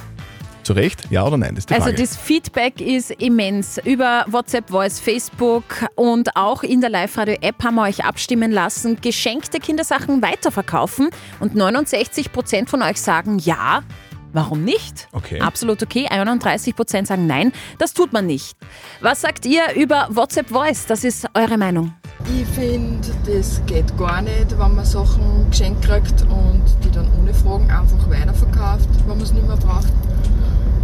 Zu 0.64 0.74
Recht? 0.74 1.04
Ja 1.10 1.26
oder 1.26 1.38
nein? 1.38 1.56
Das 1.56 1.68
Also 1.68 1.84
Frage. 1.90 1.96
das 2.02 2.16
Feedback 2.18 2.80
ist 2.82 3.12
immens. 3.12 3.80
Über 3.84 4.26
WhatsApp, 4.28 4.70
Voice, 4.70 5.00
Facebook 5.00 5.64
und 5.96 6.36
auch 6.36 6.64
in 6.64 6.82
der 6.82 6.90
Live-Radio-App 6.90 7.64
haben 7.64 7.76
wir 7.76 7.84
euch 7.84 8.04
abstimmen 8.06 8.52
lassen. 8.52 8.98
Geschenkte 9.02 9.60
Kindersachen 9.60 10.22
weiterverkaufen 10.22 11.10
und 11.40 11.56
69% 11.56 12.68
von 12.68 12.82
euch 12.82 13.02
sagen 13.02 13.40
ja. 13.40 13.84
Warum 14.34 14.64
nicht? 14.64 15.08
Okay. 15.12 15.40
Absolut 15.40 15.82
okay. 15.84 16.08
31% 16.10 17.06
sagen 17.06 17.28
nein. 17.28 17.54
Das 17.78 17.94
tut 17.94 18.12
man 18.14 18.26
nicht. 18.26 18.58
Was 19.00 19.22
sagt 19.22 19.46
ihr 19.46 19.62
über 19.76 20.08
WhatsApp 20.10 20.50
Voice? 20.50 20.88
Das 20.88 21.04
ist 21.04 21.28
eure 21.36 21.58
Meinung. 21.58 21.94
Ich 22.26 22.48
finde, 22.48 23.08
das 23.28 23.62
geht 23.68 23.96
gar 23.98 24.22
nicht, 24.22 24.52
wenn 24.52 24.76
man 24.76 24.86
Sachen 24.86 25.50
geschenkt 25.52 25.86
kriegt 25.86 26.24
und 26.24 26.64
die 26.84 26.90
dann 26.90 27.08
ohne 27.20 27.34
Fragen 27.34 27.70
einfach 27.70 28.10
weiterverkauft, 28.10 28.90
wenn 29.02 29.18
man 29.18 29.22
es 29.22 29.34
nicht 29.34 29.46
mehr 29.46 29.58
braucht. 29.58 29.88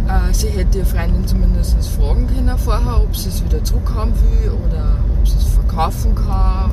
Äh, 0.06 0.32
sie 0.32 0.48
hätte 0.50 0.78
ihre 0.78 0.86
Freundin 0.86 1.26
zumindest 1.26 1.76
fragen 1.88 2.28
können 2.28 2.56
vorher, 2.58 3.02
ob 3.02 3.16
sie 3.16 3.30
es 3.30 3.44
wieder 3.44 3.62
zurückhaben 3.64 4.12
will 4.14 4.50
oder 4.50 4.96
ob 5.18 5.26
sie 5.26 5.38
es 5.38 5.44
verkaufen 5.44 6.14
kann. 6.14 6.72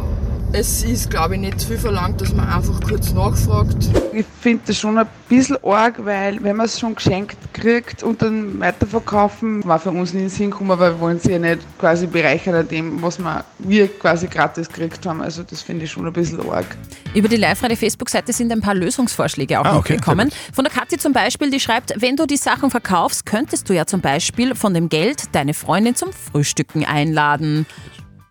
Es 0.59 0.81
ist, 0.81 1.11
glaube 1.11 1.35
ich, 1.35 1.41
nicht 1.41 1.59
zu 1.59 1.67
viel 1.67 1.77
verlangt, 1.77 2.19
dass 2.19 2.33
man 2.33 2.49
einfach 2.49 2.81
kurz 2.81 3.13
nachfragt. 3.13 3.77
Ich 4.11 4.25
finde 4.41 4.63
das 4.65 4.79
schon 4.79 4.97
ein 4.97 5.05
bisschen 5.29 5.55
arg, 5.63 6.03
weil 6.03 6.41
wenn 6.41 6.55
man 6.55 6.65
es 6.65 6.79
schon 6.79 6.95
geschenkt 6.95 7.37
kriegt 7.53 8.01
und 8.01 8.23
dann 8.23 8.59
weiterverkaufen, 8.59 9.63
war 9.65 9.77
für 9.77 9.91
uns 9.91 10.13
nicht 10.13 10.23
in 10.23 10.27
den 10.27 10.29
Sinn 10.29 10.49
gekommen, 10.49 10.79
weil 10.79 10.93
wir 10.93 10.99
wollen 10.99 11.19
sie 11.19 11.33
ja 11.33 11.37
nicht 11.37 11.59
quasi 11.77 12.07
bereichern 12.07 12.55
an 12.55 12.67
dem, 12.67 12.99
was 13.03 13.19
wir, 13.19 13.45
wir 13.59 13.87
quasi 13.87 14.25
gratis 14.25 14.67
gekriegt 14.67 15.05
haben. 15.05 15.21
Also 15.21 15.43
das 15.43 15.61
finde 15.61 15.85
ich 15.85 15.91
schon 15.91 16.07
ein 16.07 16.13
bisschen 16.13 16.41
arg. 16.49 16.65
Über 17.13 17.27
die 17.27 17.35
Live-Radio-Facebook-Seite 17.35 18.33
sind 18.33 18.51
ein 18.51 18.61
paar 18.61 18.73
Lösungsvorschläge 18.73 19.59
auch 19.59 19.65
Ah, 19.65 19.73
noch 19.73 19.79
okay, 19.81 19.97
gekommen. 19.97 20.31
Von 20.53 20.63
der 20.63 20.73
Kathi 20.73 20.97
zum 20.97 21.13
Beispiel, 21.13 21.51
die 21.51 21.59
schreibt, 21.59 21.93
wenn 22.01 22.15
du 22.15 22.25
die 22.25 22.37
Sachen 22.37 22.71
verkaufst, 22.71 23.27
könntest 23.27 23.69
du 23.69 23.75
ja 23.75 23.85
zum 23.85 24.01
Beispiel 24.01 24.55
von 24.55 24.73
dem 24.73 24.89
Geld 24.89 25.35
deine 25.35 25.53
Freundin 25.53 25.93
zum 25.93 26.09
Frühstücken 26.11 26.83
einladen. 26.83 27.67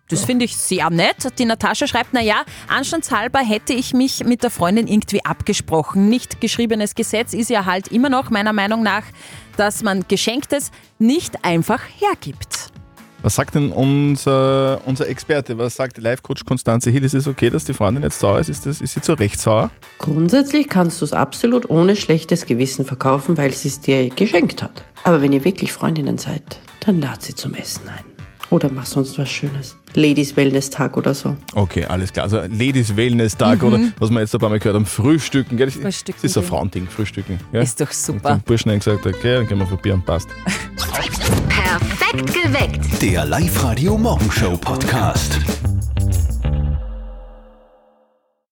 Das 0.09 0.23
finde 0.23 0.45
ich 0.45 0.55
sehr 0.55 0.89
nett. 0.89 1.27
Die 1.37 1.45
Natascha 1.45 1.85
schreibt, 1.85 2.13
naja, 2.13 2.43
anstandshalber 2.69 3.39
hätte 3.39 3.73
ich 3.73 3.93
mich 3.93 4.23
mit 4.23 4.41
der 4.41 4.49
Freundin 4.49 4.87
irgendwie 4.87 5.23
abgesprochen. 5.25 6.07
Nicht 6.07 6.39
geschriebenes 6.39 6.95
Gesetz 6.95 7.33
ist 7.33 7.49
ja 7.49 7.65
halt 7.65 7.89
immer 7.89 8.09
noch 8.09 8.29
meiner 8.29 8.53
Meinung 8.53 8.83
nach, 8.83 9.03
dass 9.57 9.83
man 9.83 10.05
Geschenktes 10.07 10.71
nicht 10.97 11.43
einfach 11.43 11.81
hergibt. 11.99 12.71
Was 13.21 13.35
sagt 13.35 13.55
denn 13.55 13.71
unser, 13.71 14.79
unser 14.85 15.09
Experte? 15.09 15.57
Was 15.57 15.75
sagt 15.75 15.97
die 15.97 16.01
Live-Coach 16.01 16.45
Konstanze 16.45 16.91
Hill? 16.91 17.03
Ist 17.03 17.15
es 17.15 17.27
okay, 17.27 17.49
dass 17.49 17.65
die 17.65 17.73
Freundin 17.73 18.03
jetzt 18.03 18.19
sauer 18.19 18.39
ist? 18.39 18.47
Ist, 18.47 18.65
das, 18.65 18.79
ist 18.79 18.93
sie 18.93 19.01
zu 19.01 19.13
Recht 19.13 19.39
sauer? 19.39 19.71
Grundsätzlich 19.97 20.69
kannst 20.69 21.01
du 21.01 21.05
es 21.05 21.13
absolut 21.13 21.69
ohne 21.69 21.95
schlechtes 21.95 22.45
Gewissen 22.45 22.85
verkaufen, 22.85 23.35
weil 23.37 23.51
sie 23.51 23.69
es 23.69 23.81
dir 23.81 24.09
geschenkt 24.09 24.61
hat. 24.63 24.85
Aber 25.03 25.21
wenn 25.21 25.33
ihr 25.33 25.43
wirklich 25.43 25.73
Freundinnen 25.73 26.17
seid, 26.17 26.61
dann 26.81 27.01
lad 27.01 27.23
sie 27.23 27.35
zum 27.35 27.55
Essen 27.55 27.89
ein. 27.89 28.06
Oder 28.49 28.69
mach 28.71 28.85
sonst 28.85 29.17
was 29.19 29.29
Schönes. 29.29 29.75
Ladies 29.93 30.37
Wellness 30.37 30.69
Tag 30.69 30.95
oder 30.95 31.13
so. 31.13 31.35
Okay, 31.53 31.83
alles 31.85 32.13
klar. 32.13 32.23
Also 32.25 32.37
Ladies 32.41 32.95
Wellness 32.95 33.35
Tag 33.35 33.61
Mhm. 33.61 33.67
oder 33.67 33.79
was 33.99 34.09
wir 34.09 34.21
jetzt 34.21 34.33
ein 34.33 34.39
paar 34.39 34.49
Mal 34.49 34.59
gehört 34.59 34.75
haben, 34.75 34.85
Frühstücken. 34.85 35.57
Gell? 35.57 35.67
Das, 35.67 35.75
Frühstücken 35.75 36.19
das 36.21 36.31
ist 36.31 36.37
ein. 36.37 36.43
Frauending, 36.43 36.87
Frühstücken. 36.87 37.39
Gell? 37.51 37.61
Ist 37.63 37.81
doch 37.81 37.91
super. 37.91 38.35
den 38.35 38.41
Burschen 38.43 38.71
gesagt, 38.77 39.05
okay, 39.05 39.35
dann 39.35 39.47
gehen 39.47 39.57
wir 39.59 39.67
vorbei 39.67 39.93
und 39.93 40.05
passt. 40.05 40.29
Perfekt 41.49 42.33
geweckt. 42.33 43.01
Der 43.01 43.25
Live-Radio 43.25 43.97
Morgenshow 43.97 44.55
Podcast. 44.57 45.39